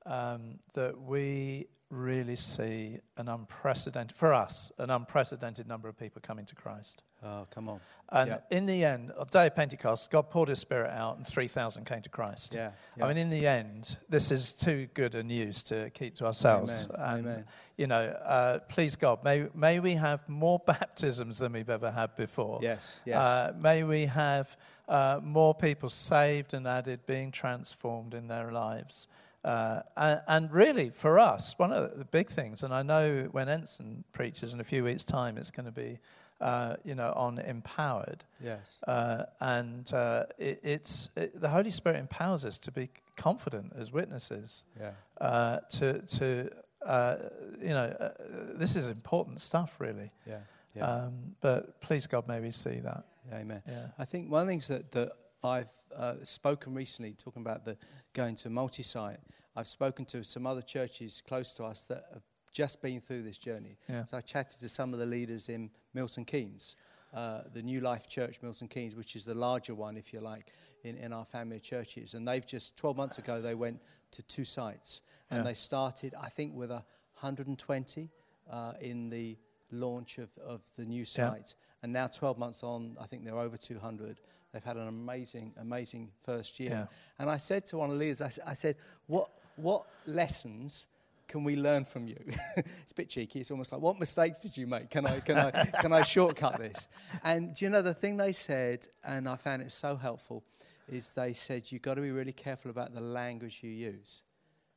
um, 0.05 0.59
that 0.75 1.01
we 1.01 1.69
really 1.93 2.37
see 2.37 2.99
an 3.19 3.29
unprecedented, 3.29 4.17
for 4.17 4.33
us, 4.33 4.73
an 4.79 4.89
unprecedented 4.91 5.69
number 5.69 5.89
of 5.91 5.97
people 5.99 6.23
coming 6.23 6.47
to 6.47 6.55
Christ. 6.55 7.03
Oh, 7.23 7.47
come 7.51 7.69
on. 7.69 7.81
And 8.09 8.31
Yeah. 8.31 8.39
in 8.51 8.65
the 8.65 8.83
end, 8.85 9.13
on 9.13 9.27
the 9.27 9.31
day 9.31 9.47
of 9.47 9.55
Pentecost, 9.55 10.11
God 10.11 10.31
poured 10.31 10.49
his 10.49 10.59
spirit 10.59 10.91
out 10.91 11.19
and 11.19 11.27
3,000 11.27 11.85
came 11.85 12.01
to 12.03 12.09
Christ. 12.09 12.55
Yeah. 12.55 12.73
I 13.01 13.07
mean, 13.09 13.19
in 13.19 13.29
the 13.29 13.47
end, 13.47 13.99
this 14.09 14.33
is 14.33 14.55
too 14.55 14.89
good 14.95 15.15
a 15.15 15.23
news 15.23 15.63
to 15.65 15.91
keep 15.91 16.15
to 16.17 16.27
ourselves. 16.27 16.89
Amen. 16.95 17.09
And, 17.19 17.27
Amen. 17.27 17.45
you 17.77 17.87
know, 17.87 18.05
uh, 18.25 18.61
please 18.71 18.97
God, 18.97 19.23
may, 19.23 19.49
may 19.55 19.79
we 19.79 19.93
have 19.93 20.27
more 20.29 20.59
baptisms 20.67 21.39
than 21.41 21.53
we've 21.53 21.71
ever 21.71 21.91
had 21.91 22.17
before. 22.17 22.59
yes, 22.63 23.01
yes. 23.05 23.19
Uh, 23.19 23.53
may 23.59 23.85
we 23.85 24.07
have 24.07 24.57
uh, 24.89 25.21
more 25.23 25.55
people 25.55 25.91
saved 25.91 26.55
and 26.55 26.67
added, 26.67 27.05
being 27.07 27.31
transformed 27.31 28.15
in 28.15 28.29
their 28.29 28.51
lives. 28.51 29.07
Uh, 29.45 29.81
and, 29.97 30.21
and 30.29 30.53
really, 30.53 30.91
for 30.91 31.19
us, 31.19 31.59
one 31.59 31.73
of 31.73 31.99
the 31.99 32.05
big 32.05 32.29
things, 32.29 32.63
and 32.63 32.73
I 32.73 32.83
know 32.83 33.29
when 33.33 33.49
Ensign 33.49 34.05
preaches 34.13 34.55
in 34.55 34.61
a 34.61 34.65
few 34.65 34.85
weeks' 34.85 35.05
time, 35.05 35.37
it's 35.37 35.51
going 35.51 35.67
to 35.67 35.73
be, 35.73 35.99
uh, 36.41 36.77
you 36.85 36.95
know, 36.95 37.13
on 37.17 37.39
empowered. 37.39 38.25
yes. 38.41 38.79
Uh, 38.87 39.25
and 39.41 39.93
uh, 39.93 40.25
it, 40.39 40.61
it's 40.63 41.11
it, 41.17 41.41
the 41.41 41.49
Holy 41.49 41.71
Spirit 41.71 41.99
empowers 41.99 42.45
us 42.45 42.59
to 42.59 42.71
be 42.71 42.89
confident 43.17 43.73
as 43.77 43.93
witnesses. 43.93 44.65
Yeah. 44.79 44.93
Uh, 45.21 45.59
to 45.71 46.03
to 46.03 46.51
uh, 46.87 47.17
you 47.61 47.69
know, 47.69 47.95
uh, 47.99 48.11
this 48.55 48.77
is 48.77 48.89
important 48.89 49.41
stuff, 49.41 49.81
really. 49.81 50.11
Yeah. 50.27 50.39
Yeah. 50.75 50.87
Um, 50.87 51.37
but 51.41 51.81
please 51.81 52.07
God, 52.07 52.27
may 52.27 52.41
we 52.41 52.51
see 52.51 52.81
that. 52.81 53.05
Amen. 53.33 53.63
Yeah. 53.69 53.89
I 53.99 54.05
think 54.05 54.31
one 54.31 54.43
of 54.43 54.47
the 54.47 54.53
things 54.53 54.69
that, 54.69 54.91
that 54.93 55.13
I've 55.45 55.71
uh, 55.97 56.15
spoken 56.25 56.75
recently, 56.75 57.13
talking 57.13 57.43
about 57.43 57.65
the 57.65 57.77
going 58.13 58.35
to 58.37 58.51
multi 58.51 58.83
site, 58.83 59.19
I've 59.57 59.69
spoken 59.69 60.05
to 60.07 60.25
some 60.25 60.47
other 60.47 60.63
churches 60.63 61.23
close 61.27 61.53
to 61.55 61.65
us 61.65 61.87
that 61.87 62.05
have 62.13 62.23
just 62.53 62.81
been 62.83 63.01
through 63.01 63.23
this 63.23 63.39
journey. 63.39 63.77
Yeah. 63.89 64.05
So 64.05 64.17
I 64.19 64.21
chatted 64.21 64.61
to 64.61 64.69
some 64.69 64.93
of 64.93 64.99
the 64.99 65.07
leaders 65.07 65.49
in 65.49 65.71
Milton 65.95 66.25
Keynes, 66.25 66.77
uh, 67.15 67.43
the 67.53 67.63
New 67.63 67.81
Life 67.81 68.09
Church 68.09 68.39
Milton 68.43 68.69
Keynes, 68.69 68.95
which 68.95 69.17
is 69.17 69.25
the 69.25 69.35
larger 69.35 69.75
one, 69.75 69.97
if 69.97 70.13
you 70.13 70.21
like, 70.21 70.53
in, 70.85 70.97
in 70.97 71.13
our 71.13 71.25
family 71.25 71.57
of 71.57 71.63
churches. 71.63 72.15
And 72.15 72.27
they've 72.27 72.47
just, 72.47 72.77
12 72.77 72.97
months 72.97 73.19
ago, 73.19 73.41
they 73.43 73.55
went 73.55 73.81
to 74.13 74.23
two 74.23 74.45
sites. 74.45 75.01
And 75.31 75.39
Yeah. 75.39 75.45
they 75.45 75.55
started, 75.55 76.15
I 76.21 76.29
think, 76.29 76.55
with 76.55 76.71
a 76.71 76.85
120 77.21 78.11
uh, 78.51 78.73
in 78.81 79.09
the 79.09 79.39
launch 79.71 80.19
of, 80.19 80.31
of 80.39 80.61
the 80.77 80.85
new 80.85 81.01
Yeah. 81.01 81.05
site. 81.05 81.55
And 81.83 81.93
now, 81.93 82.07
12 82.07 82.39
months 82.39 82.63
on, 82.63 82.97
I 83.01 83.07
think 83.07 83.25
they're 83.25 83.39
over 83.39 83.57
200. 83.57 84.21
They've 84.53 84.63
had 84.65 84.77
an 84.77 84.89
amazing, 84.89 85.55
amazing 85.61 86.11
first 86.25 86.61
year. 86.61 86.71
Yeah. 86.71 86.87
And 87.19 87.31
I 87.31 87.39
said 87.39 87.67
to 87.67 87.79
one 87.79 87.91
of 87.91 87.95
the 87.95 88.01
leaders, 88.01 88.21
I, 88.21 88.51
I 88.51 88.55
said, 88.55 88.77
what, 89.07 89.31
what 89.57 89.87
lessons 90.07 90.87
can 91.27 91.45
we 91.45 91.57
learn 91.57 91.85
from 91.85 92.07
you? 92.07 92.19
it's 92.57 92.93
a 92.93 92.95
bit 92.95 93.09
cheeky. 93.09 93.41
It's 93.41 93.51
almost 93.51 93.73
like, 93.73 93.81
what 93.81 93.99
mistakes 93.99 94.41
did 94.41 94.57
you 94.57 94.67
make? 94.67 94.91
Can 94.91 95.07
I, 95.07 95.21
can 95.21 95.39
I, 95.39 95.51
can 95.81 95.93
I 95.93 96.03
shortcut 96.03 96.59
this? 96.59 96.89
And 97.25 97.55
do 97.55 97.65
you 97.65 97.71
know 97.71 97.81
the 97.83 97.95
thing 97.95 98.19
they 98.19 98.33
said, 98.35 98.87
and 99.03 99.29
I 99.29 99.37
found 99.37 99.63
it 99.63 99.73
so 99.73 99.97
helpful, 99.97 100.45
is 100.91 101.11
they 101.11 101.33
said, 101.33 101.73
you've 101.73 101.83
got 101.83 101.95
to 101.95 102.03
be 102.03 102.11
really 102.11 102.33
careful 102.33 102.71
about 102.71 102.93
the 102.93 103.01
language 103.01 103.61
you 103.63 103.71
use. 103.71 104.23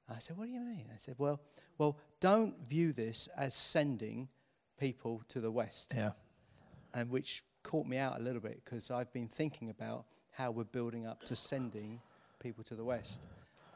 I 0.07 0.19
said, 0.19 0.38
what 0.38 0.45
do 0.45 0.51
you 0.51 0.61
mean? 0.61 0.85
They 0.89 0.97
said, 0.97 1.15
well, 1.17 1.41
well, 1.77 1.97
don't 2.21 2.55
view 2.65 2.93
this 2.93 3.27
as 3.35 3.53
sending 3.53 4.29
people 4.79 5.21
to 5.29 5.41
the 5.41 5.51
West 5.51 5.93
Yeah. 5.95 6.11
and 6.93 7.09
which 7.09 7.43
caught 7.65 7.88
me 7.88 7.97
out 7.97 8.19
a 8.19 8.23
little 8.23 8.39
bit 8.41 8.63
because 8.63 8.91
I've 8.91 9.12
been 9.12 9.28
thinking 9.28 9.69
about 9.69 10.06
how 10.32 10.51
we're 10.51 10.63
building 10.65 11.06
up 11.08 11.23
to 11.23 11.36
sending 11.36 11.99
people 12.39 12.63
to 12.65 12.75
the 12.75 12.84
West. 12.84 13.25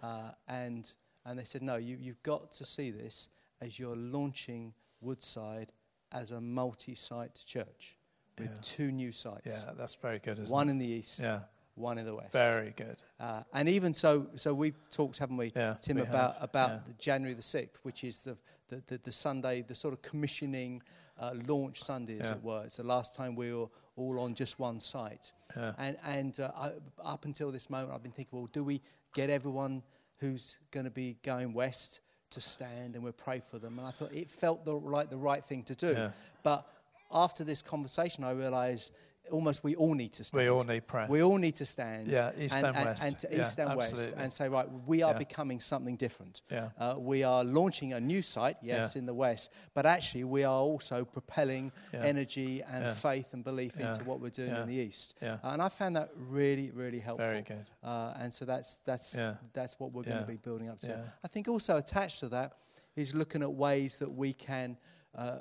Uh, 0.04 0.32
and, 0.48 0.92
and 1.26 1.38
they 1.40 1.44
said, 1.44 1.62
no, 1.62 1.76
you, 1.76 1.98
you've 2.00 2.22
got 2.24 2.52
to 2.52 2.66
see 2.66 2.92
this 2.92 3.28
as 3.62 3.80
you're 3.80 3.96
launching 3.96 4.74
Woodside 5.02 5.72
as 6.12 6.32
a 6.32 6.40
multi 6.40 6.96
site 6.96 7.42
church 7.46 7.96
with 8.38 8.48
Yeah. 8.50 8.58
two 8.62 8.92
new 8.92 9.12
sites 9.12 9.64
Yeah, 9.66 9.74
that's 9.78 9.96
very 9.96 10.20
good, 10.20 10.40
isn't 10.40 10.54
one 10.54 10.68
it? 10.70 10.72
in 10.72 10.78
the 10.78 10.88
east, 10.88 11.20
Yeah, 11.20 11.42
one 11.80 11.98
in 11.98 12.06
the 12.06 12.14
west. 12.16 12.32
very 12.34 12.74
good. 12.76 12.98
Uh, 13.20 13.42
and 13.54 13.68
even 13.70 13.94
so, 13.94 14.28
so 14.36 14.54
we've 14.54 14.78
talked, 14.90 15.18
haven't 15.18 15.38
we, 15.38 15.52
Yeah, 15.56 15.76
Tim, 15.82 15.96
we 15.98 16.02
about 16.04 16.36
have, 16.36 16.50
about 16.50 16.70
yeah. 16.70 16.80
the 16.88 16.94
January 16.94 17.34
the 17.34 17.42
sixth, 17.42 17.80
which 17.84 18.04
is 18.04 18.20
the, 18.20 18.38
the, 18.68 18.82
the, 18.88 18.98
the 18.98 19.12
Sunday, 19.12 19.62
the 19.62 19.76
sort 19.76 19.94
of 19.94 20.02
commissioning 20.02 20.82
uh, 21.20 21.34
launch 21.48 21.82
Sunday, 21.84 22.20
as 22.20 22.30
Yeah. 22.30 22.36
it 22.36 22.44
were. 22.44 22.64
It's 22.66 22.78
the 22.78 22.84
last 22.84 23.16
time 23.16 23.36
we 23.36 23.54
were 23.54 23.68
all 23.96 24.20
on 24.20 24.36
just 24.36 24.60
one 24.60 24.80
site. 24.80 25.32
And 25.78 25.98
and 26.06 26.40
uh, 26.40 26.52
I, 26.56 26.72
up 27.04 27.26
until 27.26 27.52
this 27.52 27.70
moment, 27.70 27.92
I've 27.94 28.04
been 28.04 28.12
thinking, 28.12 28.38
well, 28.40 28.50
do 28.54 28.64
we 28.64 28.82
get 29.14 29.30
everyone 29.30 29.84
who's 30.20 30.58
going 30.72 30.86
to 30.86 30.92
be 30.92 31.18
going 31.24 31.54
west 31.54 32.02
to 32.32 32.40
stand 32.40 32.96
and 32.96 33.04
we'll 33.04 33.14
pray 33.14 33.40
for 33.42 33.58
them? 33.60 33.80
And 33.80 33.88
I 33.88 33.92
thought 33.92 34.14
it 34.14 34.30
felt 34.30 34.64
the, 34.64 34.74
like 34.74 35.10
the 35.10 35.18
right 35.18 35.44
thing 35.44 35.64
to 35.64 35.76
do. 35.76 36.10
But 36.44 36.66
after 37.12 37.44
this 37.44 37.62
conversation, 37.62 38.24
I 38.24 38.32
realised 38.32 38.92
almost 39.32 39.64
we 39.64 39.76
all 39.76 39.94
need 39.94 40.14
to 40.14 40.24
stand. 40.24 40.44
We 40.44 40.50
all 40.50 40.64
need 40.64 40.86
prayer. 40.88 41.08
We 41.10 41.22
all 41.24 41.38
need 41.38 41.56
to 41.58 41.66
stand. 41.66 42.08
Yeah, 42.08 42.32
east 42.38 42.56
and 42.56 42.76
west. 42.76 43.04
And 43.06 43.20
to 43.20 43.28
Yeah, 43.32 43.42
east 43.42 43.60
and 43.60 43.76
west. 43.76 43.94
absolutely. 43.94 44.24
And 44.24 44.34
say, 44.34 44.50
right, 44.50 44.68
we 44.86 45.02
are 45.04 45.14
Yeah. 45.14 45.18
becoming 45.20 45.60
something 45.60 45.96
different. 45.98 46.42
Yeah. 46.52 46.70
Uh, 46.78 46.96
we 46.98 47.24
are 47.24 47.44
launching 47.44 47.94
a 47.94 48.00
new 48.00 48.22
site, 48.22 48.58
yes, 48.62 48.96
Yeah. 48.96 49.00
in 49.00 49.06
the 49.06 49.14
west, 49.14 49.52
but 49.74 49.86
actually 49.86 50.24
we 50.26 50.44
are 50.44 50.62
also 50.62 51.06
propelling 51.06 51.72
energy 51.94 52.62
and 52.64 52.96
faith 52.96 53.34
and 53.34 53.44
belief 53.44 53.80
into 53.80 54.04
what 54.04 54.20
we're 54.20 54.30
doing 54.30 54.54
in 54.54 54.68
the 54.68 54.76
east. 54.76 55.16
Yeah. 55.22 55.40
and 55.44 55.62
I 55.62 55.70
found 55.70 55.96
that 55.96 56.10
really, 56.16 56.72
really 56.72 57.00
helpful. 57.00 57.26
Very 57.28 57.42
good. 57.42 57.66
Uh, 57.84 58.14
and 58.20 58.34
so 58.34 58.46
that's 58.46 58.76
that's 58.86 59.18
that's 59.54 59.80
what 59.80 59.92
we're 59.94 60.04
going 60.04 60.22
to 60.22 60.28
be 60.28 60.38
building 60.38 60.70
up 60.70 60.80
to. 60.80 61.14
I 61.24 61.28
think 61.28 61.48
also 61.48 61.78
attached 61.78 62.20
to 62.22 62.30
that 62.30 62.54
is 62.96 63.14
looking 63.16 63.42
at 63.44 63.52
ways 63.52 63.98
that 64.00 64.10
we 64.12 64.34
can 64.34 64.78
uh, 65.16 65.40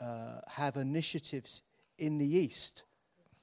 uh, 0.00 0.40
have 0.48 0.76
initiatives 0.76 1.62
in 1.98 2.18
the 2.18 2.26
east. 2.26 2.84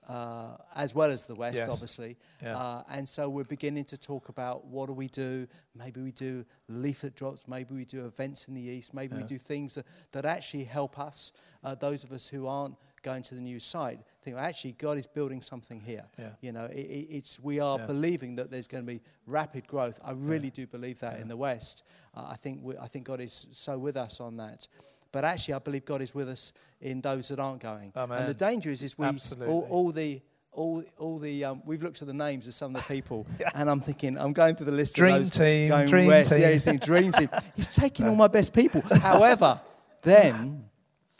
Uh, 0.08 0.56
as 0.74 0.96
well 0.96 1.12
as 1.12 1.26
the 1.26 1.36
west, 1.36 1.58
Yes. 1.58 1.68
obviously, 1.70 2.16
Yeah. 2.42 2.56
uh, 2.58 2.84
and 2.90 3.06
so 3.06 3.28
we're 3.28 3.44
beginning 3.44 3.84
to 3.86 3.98
talk 3.98 4.30
about 4.30 4.66
what 4.66 4.86
do 4.88 4.94
we 4.94 5.10
do. 5.10 5.48
Maybe 5.76 6.00
we 6.02 6.12
do 6.14 6.46
leaflet 6.70 7.14
drops. 7.14 7.46
Maybe 7.46 7.76
we 7.76 7.84
do 7.84 8.06
events 8.06 8.48
in 8.48 8.54
the 8.54 8.62
east. 8.62 8.94
Maybe 8.94 9.18
we 9.18 9.24
do 9.24 9.38
things 9.38 9.76
that, 9.76 9.86
that 10.14 10.26
actually 10.26 10.64
help 10.64 10.98
us. 10.98 11.34
Uh, 11.62 11.76
those 11.76 12.06
of 12.06 12.14
us 12.14 12.26
who 12.30 12.48
aren't 12.48 12.76
going 13.04 13.22
to 13.24 13.36
the 13.36 13.42
new 13.42 13.60
site 13.60 14.00
think 14.22 14.38
well, 14.38 14.46
actually 14.46 14.72
God 14.74 14.98
is 14.98 15.08
building 15.08 15.42
something 15.42 15.82
here. 15.82 16.06
Yeah. 16.18 16.32
You 16.40 16.52
know, 16.54 16.66
it, 16.66 16.78
it, 16.78 17.08
it's 17.18 17.40
we 17.42 17.60
are 17.60 17.78
Yeah. 17.78 17.88
believing 17.88 18.38
that 18.38 18.50
there's 18.50 18.68
going 18.68 18.86
to 18.86 18.92
be 18.94 19.02
rapid 19.26 19.68
growth. 19.68 20.00
I 20.04 20.12
really 20.12 20.50
do 20.52 20.66
believe 20.68 21.00
that 21.00 21.20
in 21.20 21.28
the 21.28 21.38
West. 21.38 21.84
Uh, 22.16 22.28
I 22.30 22.36
think 22.38 22.62
we, 22.64 22.78
I 22.78 22.88
think 22.88 23.06
God 23.06 23.20
is 23.20 23.48
so 23.52 23.78
with 23.78 23.98
us 23.98 24.22
on 24.22 24.38
that. 24.38 24.68
But 25.12 25.26
actually, 25.26 25.56
I 25.56 25.60
believe 25.60 25.86
God 25.86 26.02
is 26.02 26.14
with 26.14 26.30
us 26.30 26.54
in 26.82 27.02
those 27.02 27.30
that 27.30 27.40
aren't 27.40 27.62
going. 27.62 27.92
Amen. 27.96 28.20
And 28.20 28.30
the 28.30 28.34
danger 28.34 28.70
is, 28.70 28.84
is 28.84 28.98
we 28.98 29.06
all, 29.06 29.68
all, 29.70 29.92
the 29.92 30.22
all, 30.52 30.84
all 30.98 31.18
the 31.20 31.46
um, 31.46 31.62
we've 31.66 31.84
looked 31.84 32.02
at 32.02 32.08
the 32.08 32.14
names 32.14 32.48
of 32.48 32.54
some 32.54 32.76
of 32.76 32.82
the 32.86 32.94
people, 32.94 33.26
and 33.56 33.70
I'm 33.70 33.80
thinking 33.80 34.18
I'm 34.18 34.34
going 34.34 34.56
through 34.56 34.66
the 34.68 34.72
list. 34.72 34.96
Dream 34.96 35.16
of 35.16 35.20
those 35.24 35.30
team, 35.32 35.70
going 35.70 35.88
dream 35.88 36.08
west. 36.08 36.32
Yeah, 36.32 36.38
team. 36.38 36.54
he's 36.54 36.64
thinking 36.66 36.86
dream 36.86 37.12
team. 37.12 37.30
He's 37.56 37.74
taking 37.76 38.08
all 38.08 38.16
my 38.16 38.28
best 38.28 38.54
people. 38.54 38.82
However, 39.02 39.60
then 40.04 40.66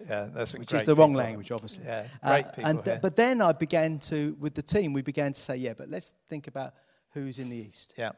Yeah, 0.08 0.28
that's 0.34 0.58
which 0.58 0.74
is 0.74 0.86
the 0.86 0.96
wrong 0.96 1.12
people. 1.12 1.24
language, 1.24 1.52
obviously. 1.52 1.84
Yeah, 1.86 2.08
Uh, 2.24 2.30
great 2.42 2.54
people 2.56 2.70
and 2.70 2.86
th- 2.86 3.02
but 3.02 3.16
then 3.16 3.42
I 3.42 3.52
began 3.52 4.00
to, 4.00 4.36
with 4.40 4.54
the 4.54 4.62
team, 4.62 4.94
we 4.94 5.02
began 5.02 5.34
to 5.34 5.42
say, 5.42 5.58
yeah, 5.58 5.74
but 5.78 5.90
let's 5.90 6.14
think 6.30 6.48
about 6.48 6.74
who's 7.14 7.40
in 7.40 7.50
the 7.50 7.58
East. 7.58 7.94
Yeah, 7.98 8.12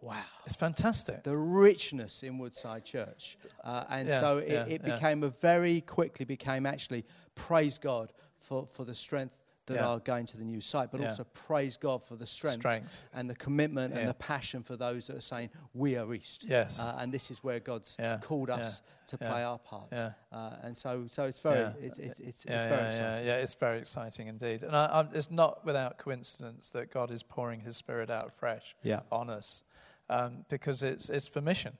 Wow. 0.00 0.16
it's 0.46 0.54
fantastic. 0.54 1.22
The 1.24 1.36
richness 1.36 2.22
in 2.22 2.38
Woodside 2.38 2.84
Church. 2.84 3.36
Uh, 3.62 3.84
and 3.90 4.08
Yeah, 4.08 4.20
so 4.20 4.38
it, 4.38 4.48
yeah, 4.48 4.64
it 4.66 4.80
yeah. 4.84 4.94
became 4.94 5.22
a 5.22 5.28
very 5.30 5.80
quickly 5.82 6.24
became 6.24 6.66
actually 6.66 7.04
praise 7.34 7.78
God 7.78 8.12
for, 8.38 8.66
for 8.66 8.84
the 8.84 8.94
strength 8.94 9.42
that 9.66 9.74
Yeah. 9.76 9.86
are 9.88 10.00
going 10.00 10.26
to 10.26 10.36
the 10.36 10.42
new 10.44 10.60
site, 10.60 10.90
but 10.90 11.00
Yeah. 11.00 11.10
also 11.10 11.22
praise 11.24 11.76
God 11.76 12.02
for 12.02 12.16
the 12.16 12.26
strength, 12.26 12.60
Strength. 12.62 13.04
and 13.14 13.30
the 13.30 13.36
commitment 13.36 13.92
Yeah. 13.94 14.00
and 14.00 14.08
the 14.08 14.14
passion 14.14 14.64
for 14.64 14.74
those 14.74 15.06
that 15.06 15.16
are 15.16 15.20
saying, 15.20 15.50
we 15.74 15.96
are 15.96 16.12
East. 16.12 16.44
Yes. 16.48 16.80
Uh, 16.80 16.96
and 16.98 17.12
this 17.14 17.30
is 17.30 17.44
where 17.44 17.60
God's 17.60 17.94
Yeah, 17.98 18.18
called 18.18 18.50
us 18.50 18.82
to 19.08 19.18
yeah, 19.20 19.30
play 19.30 19.44
our 19.44 19.58
part. 19.58 19.88
yeah. 19.92 20.12
Uh, 20.32 20.56
and 20.62 20.76
so, 20.76 21.06
so 21.06 21.24
it's 21.24 21.38
very, 21.38 21.60
Yeah. 21.60 21.72
it's, 21.80 21.98
it's, 21.98 22.18
it's, 22.20 22.44
yeah, 22.48 22.54
it's 22.62 22.68
very 22.68 22.80
yeah, 22.82 22.88
exciting. 22.88 23.26
yeah, 23.26 23.36
yeah, 23.36 23.42
it's 23.42 23.54
very 23.54 23.78
exciting 23.78 24.26
indeed. 24.26 24.62
And 24.64 24.74
I, 24.74 25.06
it's 25.12 25.30
not 25.30 25.64
without 25.64 25.98
coincidence 25.98 26.70
that 26.70 26.90
God 26.90 27.10
is 27.12 27.22
pouring 27.22 27.60
His 27.60 27.76
Spirit 27.76 28.10
out 28.10 28.32
fresh 28.32 28.74
Yeah. 28.82 29.00
on 29.12 29.30
us, 29.30 29.62
um, 30.10 30.44
because 30.48 30.82
it's 30.82 31.08
it's 31.08 31.28
for 31.28 31.40
mission. 31.40 31.72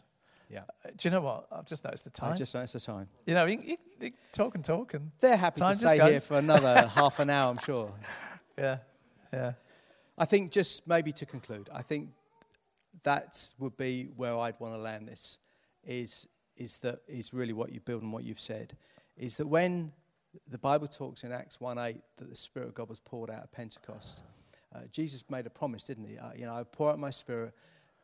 Yeah. 0.49 0.61
Uh, 0.85 0.91
Do 0.97 1.09
you 1.09 1.11
know 1.11 1.21
what? 1.21 1.47
I've 1.53 1.67
just 1.67 1.85
noticed 1.85 2.05
the 2.05 2.11
time. 2.11 2.33
I 2.33 2.37
just 2.37 2.55
noticed 2.55 2.73
the 2.75 2.81
time. 2.81 3.09
you 3.27 3.35
know, 3.35 3.45
you, 3.45 3.61
you, 3.63 3.77
you 4.01 4.11
talk 4.33 4.55
and 4.57 4.65
talk 4.65 4.95
and 4.95 5.11
They're 5.21 5.37
happy 5.37 5.61
to 5.61 5.75
stay 5.75 6.11
here 6.11 6.21
for 6.21 6.39
another 6.39 6.89
half 6.95 7.21
an 7.21 7.31
hour, 7.31 7.51
I'm 7.51 7.59
sure. 7.59 7.93
yeah, 8.59 8.79
yeah, 9.33 9.53
I 10.19 10.25
think 10.25 10.51
just 10.51 10.89
maybe 10.89 11.13
to 11.13 11.27
conclude, 11.27 11.69
I 11.73 11.83
think 11.83 12.09
that 13.05 13.53
would 13.59 13.77
be 13.77 14.09
where 14.17 14.37
I'd 14.39 14.59
want 14.59 14.75
to 14.75 14.81
land 14.81 15.07
this. 15.09 15.39
Is 15.85 16.27
is 16.57 16.79
that 16.79 17.01
is 17.09 17.33
really 17.33 17.53
what 17.53 17.73
you 17.73 17.81
build 17.81 18.03
and 18.03 18.13
what 18.13 18.25
you've 18.25 18.41
said. 18.41 18.77
Is 19.17 19.37
that 19.39 19.47
when 19.47 19.93
the 20.49 20.59
Bible 20.59 20.89
talks 20.89 21.25
in 21.25 21.33
Acts 21.33 21.61
one 21.61 21.79
eight 21.79 22.03
that 22.17 22.29
the 22.29 22.37
Spirit 22.37 22.69
of 22.69 22.75
God 22.75 22.89
was 22.89 23.01
poured 23.01 23.31
out 23.31 23.43
at 23.43 23.53
Pentecost, 23.53 24.23
uh, 24.75 24.81
Jesus 24.93 25.25
made 25.31 25.47
a 25.47 25.51
promise, 25.51 25.85
didn't 25.85 26.05
he? 26.07 26.19
Uh, 26.19 26.31
you 26.37 26.45
know, 26.47 26.55
I 26.55 26.65
pour 26.65 26.91
out 26.91 26.99
my 26.99 27.11
Spirit, 27.11 27.55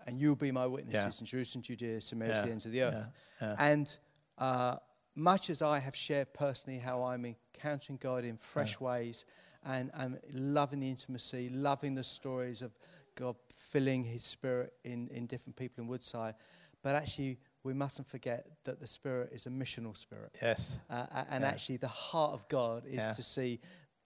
and 0.07 0.19
you'll 0.21 0.37
be 0.37 0.53
my 0.53 0.67
witnesses 0.67 1.17
Yeah. 1.17 1.21
in 1.21 1.27
Jerusalem, 1.27 1.63
Judea, 1.63 2.01
Samaria, 2.01 2.35
to 2.37 2.43
the 2.47 2.51
ends 2.53 2.67
of 2.67 2.73
the 2.73 2.83
earth. 2.83 3.09
yeah, 3.41 3.49
yeah. 3.49 3.57
And 3.59 3.99
uh, 4.39 4.77
much 5.15 5.51
as 5.51 5.63
I 5.63 5.79
have 5.79 5.97
shared 5.97 6.33
personally 6.33 6.79
how 6.79 7.03
I'm 7.05 7.25
encountering 7.25 7.99
God 8.01 8.25
in 8.25 8.37
fresh 8.37 8.79
ways 8.81 9.25
and, 9.65 9.91
and 9.95 10.19
loving 10.33 10.81
the 10.81 10.89
intimacy, 10.89 11.49
loving 11.51 11.95
the 11.95 12.05
stories 12.05 12.63
of 12.63 12.73
God 13.15 13.37
filling 13.51 14.05
his 14.05 14.23
spirit 14.25 14.75
in, 14.85 15.09
in 15.09 15.27
different 15.27 15.57
people 15.57 15.83
in 15.83 15.89
Woodside, 15.89 16.35
but 16.83 16.95
actually, 16.95 17.39
we 17.65 17.73
mustn't 17.75 18.07
forget 18.07 18.47
that 18.65 18.79
the 18.79 18.87
spirit 18.87 19.31
is 19.33 19.47
a 19.47 19.51
missional 19.51 19.97
spirit. 19.97 20.37
Yes. 20.41 20.79
Uh, 20.89 21.07
and 21.31 21.43
Yeah. 21.43 21.49
actually, 21.49 21.79
the 21.79 21.89
heart 21.89 22.33
of 22.33 22.47
God 22.49 22.85
is 22.87 22.97
Yeah. 23.05 23.13
to 23.13 23.23
see 23.25 23.59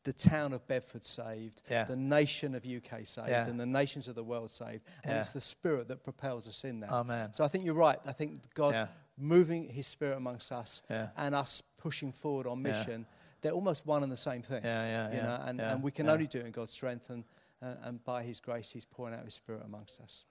the 0.05 0.13
town 0.13 0.53
of 0.53 0.67
Bedford 0.67 1.05
saved, 1.05 1.63
Yeah. 1.71 1.85
the 1.85 1.97
nation 1.97 2.55
of 2.55 2.65
UK 2.65 3.05
saved, 3.05 3.29
Yeah. 3.29 3.47
and 3.47 3.61
the 3.61 3.67
nations 3.67 4.09
of 4.09 4.15
the 4.15 4.25
world 4.25 4.51
saved. 4.51 4.83
And 5.05 5.13
Yeah. 5.13 5.21
it's 5.21 5.31
the 5.31 5.41
Spirit 5.41 5.89
that 5.89 6.03
propels 6.03 6.49
us 6.49 6.65
in 6.65 6.81
that. 6.81 6.91
Amen. 6.91 7.33
So 7.33 7.45
I 7.45 7.49
think 7.49 7.65
you're 7.65 7.75
right. 7.75 7.99
I 8.07 8.13
think 8.13 8.55
God 8.55 8.89
moving 9.19 9.69
His 9.69 9.87
Spirit 9.87 10.17
amongst 10.17 10.53
us 10.53 10.83
and 10.89 11.35
us 11.35 11.63
pushing 11.79 12.13
forward 12.13 12.47
on 12.47 12.63
mission, 12.63 13.07
they're 13.43 13.53
almost 13.53 13.87
one 13.87 14.03
and 14.03 14.11
the 14.13 14.17
same 14.17 14.43
thing. 14.43 14.63
Yeah, 14.65 14.87
yeah, 14.87 15.11
you 15.11 15.17
yeah, 15.17 15.23
know, 15.25 15.43
and, 15.47 15.61
and 15.61 15.83
we 15.83 15.91
can 15.91 16.09
only 16.09 16.27
do 16.27 16.41
it 16.41 16.47
in 16.47 16.53
God's 16.53 16.73
strength, 16.73 17.09
and, 17.11 17.25
uh, 17.63 17.75
and 17.83 18.05
by 18.05 18.23
His 18.23 18.41
grace, 18.41 18.71
He's 18.71 18.85
pouring 18.85 19.15
out 19.15 19.25
His 19.25 19.35
Spirit 19.35 19.63
amongst 19.65 20.01
us. 20.01 20.25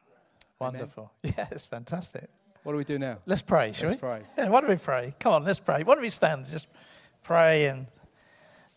Amen. 0.61 0.73
Wonderful. 0.73 1.11
Yeah, 1.23 1.47
it's 1.51 1.65
fantastic. 1.65 2.29
What 2.63 2.73
do 2.73 2.77
we 2.77 2.83
do 2.83 2.99
now? 2.99 3.19
Let's 3.25 3.41
pray, 3.41 3.71
shall 3.71 3.85
we? 3.87 3.91
Let's 3.93 4.01
we? 4.01 4.07
pray. 4.07 4.21
Yeah, 4.37 4.49
why 4.49 4.61
don't 4.61 4.69
we 4.69 4.75
pray? 4.75 5.13
Come 5.19 5.33
on, 5.33 5.43
let's 5.43 5.59
pray. 5.59 5.83
Why 5.83 5.93
don't 5.95 6.01
we 6.01 6.09
stand? 6.09 6.45
Just 6.45 6.67
pray 7.23 7.67
and 7.67 7.87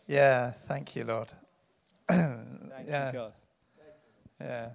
yeah, 0.07 0.51
thank 0.51 0.95
you, 0.95 1.03
Lord. 1.03 1.31
Thank 2.09 2.87
Yeah. 2.87 3.07
you, 3.07 3.13
God. 3.13 3.33
Yeah. 4.41 4.69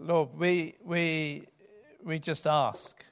Lord, 0.00 0.30
we 0.36 0.74
we 0.84 1.44
we 2.02 2.18
just 2.18 2.46
ask. 2.46 3.04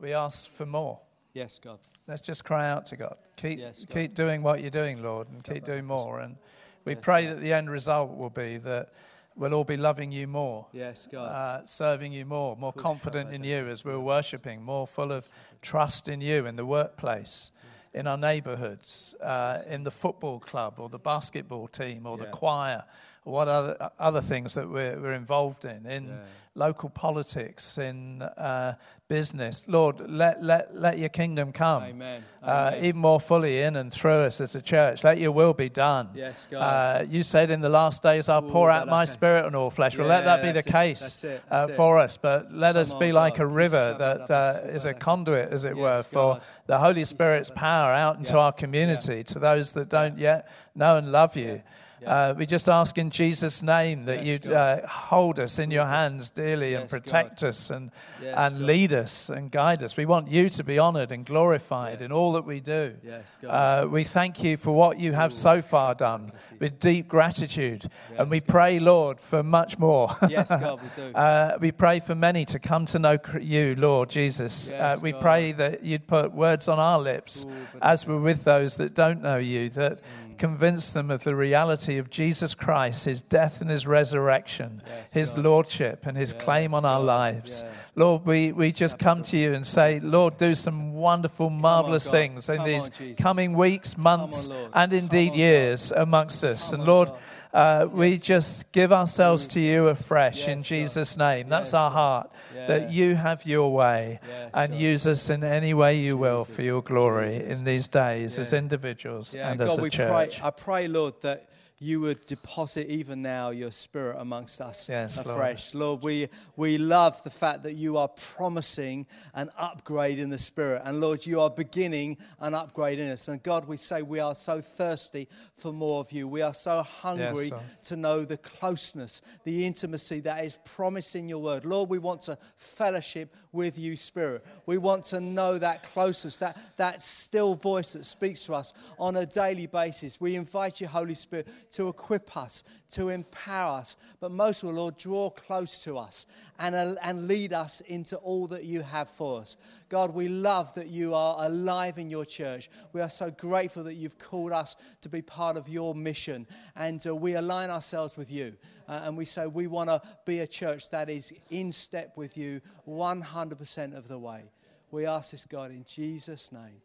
We 0.00 0.12
ask 0.12 0.50
for 0.50 0.66
more. 0.66 1.00
Yes, 1.32 1.58
God. 1.62 1.78
Let's 2.06 2.20
just 2.22 2.44
cry 2.44 2.68
out 2.68 2.86
to 2.86 2.96
God. 2.96 3.16
Keep 3.36 3.58
Yes, 3.60 3.84
God. 3.84 3.94
keep 3.94 4.14
doing 4.14 4.42
what 4.42 4.60
you're 4.60 4.70
doing, 4.70 5.02
Lord, 5.02 5.28
and 5.30 5.42
keep 5.44 5.64
doing 5.64 5.84
more. 5.84 6.20
And 6.20 6.36
we 6.84 6.94
Yes, 6.94 7.02
pray 7.02 7.24
God. 7.26 7.36
that 7.36 7.40
the 7.40 7.52
end 7.52 7.70
result 7.70 8.16
will 8.16 8.30
be 8.30 8.56
that 8.58 8.88
we'll 9.36 9.54
all 9.54 9.64
be 9.64 9.76
loving 9.76 10.10
you 10.10 10.26
more. 10.26 10.66
Yes, 10.72 11.06
God. 11.10 11.26
uh, 11.26 11.64
serving 11.64 12.12
you 12.12 12.24
more, 12.24 12.56
more 12.56 12.72
confident 12.72 13.32
in 13.32 13.44
you 13.44 13.68
as 13.68 13.84
we're 13.84 14.00
worshipping, 14.00 14.62
more 14.62 14.86
full 14.86 15.12
of 15.12 15.28
trust 15.62 16.08
in 16.08 16.20
you 16.20 16.46
in 16.46 16.56
the 16.56 16.66
workplace, 16.66 17.52
in 17.94 18.06
our 18.06 18.18
neighborhoods, 18.18 19.14
uh, 19.20 19.58
in 19.68 19.84
the 19.84 19.90
football 19.90 20.38
club 20.38 20.78
or 20.78 20.88
the 20.88 20.98
basketball 20.98 21.68
team 21.68 22.06
or 22.06 22.16
the 22.16 22.26
choir, 22.26 22.84
what 23.24 23.48
other, 23.48 23.90
other 23.98 24.20
things 24.20 24.54
that 24.54 24.68
we're, 24.68 24.98
we're 25.00 25.12
involved 25.12 25.64
in, 25.64 25.84
in 25.86 26.06
Yeah. 26.08 26.14
local 26.54 26.88
politics, 26.88 27.76
in 27.78 28.22
uh, 28.22 28.74
business. 29.06 29.66
Lord, 29.68 30.10
let, 30.10 30.42
let, 30.42 30.74
let 30.74 30.98
your 30.98 31.08
kingdom 31.10 31.52
come. 31.52 31.82
Amen. 31.82 32.24
Uh, 32.42 32.70
Amen. 32.72 32.84
even 32.84 33.00
more 33.00 33.20
fully 33.20 33.62
in 33.62 33.76
and 33.76 33.92
through 33.92 34.24
us 34.24 34.40
as 34.40 34.56
a 34.56 34.62
church. 34.62 35.04
Let 35.04 35.18
your 35.18 35.32
will 35.32 35.52
be 35.54 35.68
done. 35.68 36.08
Yes, 36.14 36.48
God. 36.50 36.58
Uh, 36.60 37.04
you 37.08 37.22
said 37.22 37.50
in 37.50 37.60
the 37.60 37.68
last 37.68 38.02
days, 38.02 38.28
I'll 38.28 38.44
Ooh, 38.44 38.50
pour 38.50 38.70
out 38.70 38.88
my 38.88 39.04
spirit 39.04 39.44
on 39.44 39.54
all 39.54 39.70
flesh. 39.70 39.96
Well, 39.98 40.08
let 40.08 40.24
that 40.24 40.42
be 40.42 40.52
the 40.52 40.60
it, 40.60 40.66
case 40.66 41.00
that's 41.00 41.24
it, 41.24 41.42
uh, 41.50 41.66
that's 41.66 41.76
for 41.76 41.98
us. 41.98 42.16
But 42.16 42.52
let 42.52 42.76
us 42.76 42.92
be 42.94 43.08
on, 43.08 43.14
like 43.14 43.34
God. 43.36 43.42
a 43.44 43.46
river 43.46 43.96
that 43.98 44.30
uh, 44.30 44.60
is 44.68 44.86
a 44.86 44.94
conduit, 44.94 45.52
as 45.52 45.64
it 45.64 45.76
were, 45.76 46.02
for 46.02 46.34
God. 46.34 46.42
the 46.66 46.78
Holy 46.78 47.04
Spirit's 47.04 47.50
power 47.50 47.92
out 47.92 48.16
into 48.18 48.34
Yeah. 48.34 48.40
our 48.40 48.52
community 48.52 49.22
to 49.24 49.38
those 49.38 49.72
that 49.72 49.88
don't 49.90 50.18
yet 50.18 50.48
know 50.74 50.96
and 50.96 51.12
love 51.12 51.36
you. 51.36 51.62
Uh, 52.06 52.34
we 52.36 52.46
just 52.46 52.68
ask 52.68 52.96
in 52.98 53.10
Jesus' 53.10 53.62
name 53.62 54.04
that 54.04 54.24
Yes, 54.24 54.26
you'd 54.44 54.52
uh, 54.52 54.86
hold 54.86 55.38
us 55.40 55.58
in 55.58 55.70
your 55.70 55.86
hands 55.86 56.30
dearly 56.30 56.74
and 56.74 56.84
Yes, 56.84 56.92
God. 56.92 57.02
protect 57.02 57.42
us 57.42 57.70
and, 57.70 57.90
Yes, 58.22 58.34
and 58.36 58.54
God. 58.54 58.62
lead 58.62 58.92
us 58.92 59.28
and 59.28 59.50
guide 59.50 59.82
us. 59.82 59.96
We 59.96 60.06
want 60.06 60.28
you 60.28 60.48
to 60.50 60.64
be 60.64 60.78
honored 60.78 61.10
and 61.12 61.24
glorified 61.26 62.00
in 62.00 62.12
all 62.12 62.32
that 62.32 62.44
we 62.44 62.60
do. 62.60 62.94
Yes, 63.02 63.36
God. 63.42 63.48
Uh, 63.84 63.88
we 63.88 64.04
thank 64.04 64.42
you 64.44 64.56
for 64.56 64.72
what 64.72 64.98
you 65.00 65.12
have 65.12 65.32
so 65.32 65.60
far 65.62 65.94
done 65.94 66.32
with 66.60 66.78
deep 66.78 67.08
gratitude. 67.08 67.86
and 68.16 68.30
we 68.30 68.40
God. 68.40 68.48
pray, 68.48 68.78
Lord, 68.78 69.20
for 69.20 69.42
much 69.42 69.78
more. 69.78 70.10
yes, 70.28 70.48
God, 70.48 70.80
we 70.82 70.88
do. 70.96 71.12
Uh, 71.16 71.58
we 71.60 71.72
pray 71.72 72.00
for 72.00 72.14
many 72.14 72.44
to 72.46 72.58
come 72.58 72.86
to 72.86 72.98
know 72.98 73.18
you, 73.40 73.74
Lord 73.76 74.08
Jesus. 74.10 74.70
Uh, 74.70 74.96
we 75.02 75.12
God. 75.12 75.20
pray 75.20 75.52
that 75.52 75.82
you'd 75.84 76.06
put 76.06 76.32
words 76.32 76.68
on 76.68 76.78
our 76.78 76.98
lips 77.00 77.44
Ooh, 77.44 77.52
as 77.82 78.06
we're 78.06 78.20
with 78.20 78.44
those 78.44 78.76
that 78.76 78.94
don't 78.94 79.22
know 79.22 79.38
you, 79.38 79.68
that 79.70 79.98
Mm. 79.98 80.38
convince 80.38 80.92
them 80.92 81.10
of 81.10 81.24
the 81.24 81.34
reality 81.34 81.87
of 81.96 82.10
Jesus 82.10 82.54
Christ, 82.54 83.06
his 83.06 83.22
death 83.22 83.62
and 83.62 83.70
his 83.70 83.86
resurrection, 83.86 84.80
Yes, 84.86 85.12
his 85.14 85.30
God. 85.34 85.44
lordship 85.44 86.04
and 86.06 86.16
his 86.18 86.34
Yes, 86.34 86.42
claim 86.42 86.74
on 86.74 86.84
our 86.84 87.00
lives. 87.00 87.62
Yeah. 87.64 87.72
Lord, 87.96 88.26
we, 88.26 88.52
we 88.52 88.72
just 88.72 88.98
come 88.98 89.22
to 89.22 89.38
you 89.38 89.54
and 89.54 89.66
say, 89.66 90.00
Lord, 90.00 90.36
do 90.36 90.54
some 90.54 90.92
wonderful, 90.92 91.48
marvelous 91.48 92.04
God. 92.04 92.10
things 92.10 92.48
in 92.50 92.56
Come 92.58 92.66
these 92.66 92.90
on, 93.00 93.14
coming 93.14 93.52
weeks, 93.54 93.96
months, 93.96 94.48
Lord. 94.48 94.70
and 94.74 94.92
indeed 94.92 95.32
on, 95.32 95.38
years 95.38 95.92
amongst 95.92 96.44
us. 96.44 96.70
Come 96.70 96.80
and 96.80 96.88
Lord, 96.88 97.08
God. 97.08 97.18
uh, 97.54 97.88
we 97.90 98.18
just 98.18 98.70
give 98.72 98.92
ourselves 98.92 99.46
to 99.48 99.60
you 99.60 99.88
afresh 99.88 100.44
in 100.44 100.58
Yes, 100.58 100.58
God. 100.58 100.64
Jesus' 100.64 101.16
name. 101.16 101.48
That's 101.48 101.68
Yes, 101.70 101.74
our 101.74 101.90
God. 101.90 101.94
heart, 101.94 102.30
that 102.66 102.92
you 102.92 103.14
have 103.14 103.46
your 103.46 103.72
way 103.72 104.20
Yes, 104.28 104.50
and 104.52 104.72
God. 104.72 104.80
use 104.80 105.06
us 105.06 105.30
in 105.30 105.42
any 105.42 105.72
way 105.74 105.96
you 105.98 106.16
will 106.18 106.44
for 106.44 106.62
your 106.62 106.82
glory 106.82 107.38
Jesus. 107.38 107.58
in 107.60 107.64
these 107.64 107.88
days 107.88 108.38
as 108.38 108.52
individuals 108.52 109.34
Yeah, 109.34 109.50
and 109.50 109.58
God, 109.58 109.68
as 109.68 109.78
a 109.78 109.82
we 109.82 109.90
church. 109.90 110.38
pray. 110.40 110.46
I 110.46 110.50
pray, 110.50 110.88
Lord, 110.88 111.14
that 111.22 111.48
you 111.80 112.00
would 112.00 112.24
deposit 112.26 112.88
even 112.88 113.22
now 113.22 113.50
your 113.50 113.70
spirit 113.70 114.16
amongst 114.18 114.60
us 114.60 114.88
Yes, 114.88 115.24
Lord. 115.24 115.38
afresh. 115.38 115.74
Lord, 115.74 116.02
we, 116.02 116.28
we 116.56 116.76
love 116.76 117.22
the 117.22 117.30
fact 117.30 117.62
that 117.62 117.74
you 117.74 117.96
are 117.98 118.08
promising 118.08 119.06
an 119.34 119.50
upgrade 119.56 120.18
in 120.18 120.28
the 120.28 120.38
spirit. 120.38 120.82
And 120.84 121.00
Lord, 121.00 121.24
you 121.24 121.40
are 121.40 121.50
beginning 121.50 122.18
an 122.40 122.54
upgrade 122.54 122.98
in 122.98 123.10
us. 123.10 123.28
And 123.28 123.40
God, 123.42 123.68
we 123.68 123.76
say 123.76 124.02
we 124.02 124.18
are 124.18 124.34
so 124.34 124.60
thirsty 124.60 125.28
for 125.54 125.72
more 125.72 126.00
of 126.00 126.10
you. 126.10 126.26
We 126.26 126.42
are 126.42 126.54
so 126.54 126.82
hungry 126.82 127.50
Lord. 127.50 127.62
to 127.84 127.96
know 127.96 128.24
the 128.24 128.38
closeness, 128.38 129.22
the 129.44 129.64
intimacy 129.64 130.20
that 130.20 130.44
is 130.44 130.58
promised 130.64 131.14
in 131.14 131.28
your 131.28 131.38
word. 131.38 131.64
Lord, 131.64 131.88
we 131.90 131.98
want 131.98 132.22
to 132.22 132.36
fellowship 132.56 133.34
with 133.52 133.78
you, 133.78 133.96
Spirit. 133.96 134.44
We 134.66 134.78
want 134.78 135.04
to 135.04 135.20
know 135.20 135.58
that 135.58 135.82
closeness, 135.84 136.38
that, 136.38 136.58
that 136.76 137.00
still 137.00 137.54
voice 137.54 137.92
that 137.92 138.04
speaks 138.04 138.42
to 138.46 138.54
us 138.54 138.72
on 138.98 139.16
a 139.16 139.26
daily 139.26 139.66
basis. 139.66 140.20
We 140.20 140.34
invite 140.34 140.80
you, 140.80 140.88
Holy 140.88 141.14
Spirit, 141.14 141.48
to 141.72 141.88
equip 141.88 142.36
us, 142.36 142.64
to 142.90 143.08
empower 143.08 143.78
us, 143.78 143.96
but 144.20 144.30
most 144.30 144.62
of 144.62 144.68
all, 144.68 144.74
Lord, 144.74 144.96
draw 144.96 145.30
close 145.30 145.82
to 145.84 145.98
us 145.98 146.26
and, 146.58 146.74
uh, 146.74 146.94
and 147.02 147.28
lead 147.28 147.52
us 147.52 147.80
into 147.82 148.16
all 148.16 148.46
that 148.48 148.64
you 148.64 148.82
have 148.82 149.08
for 149.08 149.40
us. 149.40 149.56
God, 149.88 150.14
we 150.14 150.28
love 150.28 150.74
that 150.74 150.88
you 150.88 151.14
are 151.14 151.36
alive 151.44 151.98
in 151.98 152.10
your 152.10 152.24
church. 152.24 152.70
We 152.92 153.00
are 153.00 153.10
so 153.10 153.30
grateful 153.30 153.84
that 153.84 153.94
you've 153.94 154.18
called 154.18 154.52
us 154.52 154.76
to 155.02 155.08
be 155.08 155.22
part 155.22 155.56
of 155.56 155.68
your 155.68 155.94
mission, 155.94 156.46
and 156.76 157.04
uh, 157.06 157.14
we 157.14 157.34
align 157.34 157.70
ourselves 157.70 158.16
with 158.16 158.30
you. 158.30 158.56
Uh, 158.88 159.02
and 159.04 159.16
we 159.16 159.24
say 159.24 159.46
we 159.46 159.66
want 159.66 159.90
to 159.90 160.00
be 160.24 160.40
a 160.40 160.46
church 160.46 160.90
that 160.90 161.10
is 161.10 161.32
in 161.50 161.72
step 161.72 162.16
with 162.16 162.38
you 162.38 162.60
100% 162.88 163.96
of 163.96 164.08
the 164.08 164.18
way. 164.18 164.44
We 164.90 165.04
ask 165.04 165.32
this, 165.32 165.44
God, 165.44 165.70
in 165.70 165.84
Jesus' 165.84 166.50
name. 166.50 166.80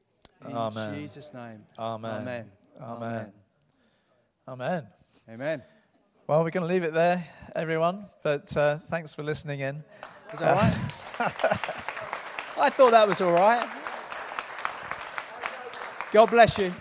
In 0.48 0.56
Amen. 0.56 0.96
Jesus' 0.96 1.34
name. 1.34 1.64
Amen. 1.80 2.12
Amen. 2.12 2.52
Amen. 2.82 3.04
Amen. 3.04 3.34
Amen. 4.46 4.86
Amen. 5.30 5.64
Well, 6.28 6.44
we're 6.44 6.52
going 6.52 6.68
to 6.68 6.74
leave 6.74 6.84
it 6.84 6.94
there, 6.94 7.26
everyone. 7.56 8.06
But 8.24 8.56
uh, 8.58 8.78
thanks 8.78 9.14
for 9.14 9.24
listening 9.24 9.62
in. 9.62 9.84
Was 10.32 10.42
that 10.42 10.50
all 10.50 10.56
right? 10.56 10.74
I 12.60 12.70
thought 12.70 12.92
that 12.92 13.08
was 13.08 13.22
all 13.22 13.32
right. 13.32 13.66
God 16.12 16.30
bless 16.30 16.58
you. 16.58 16.74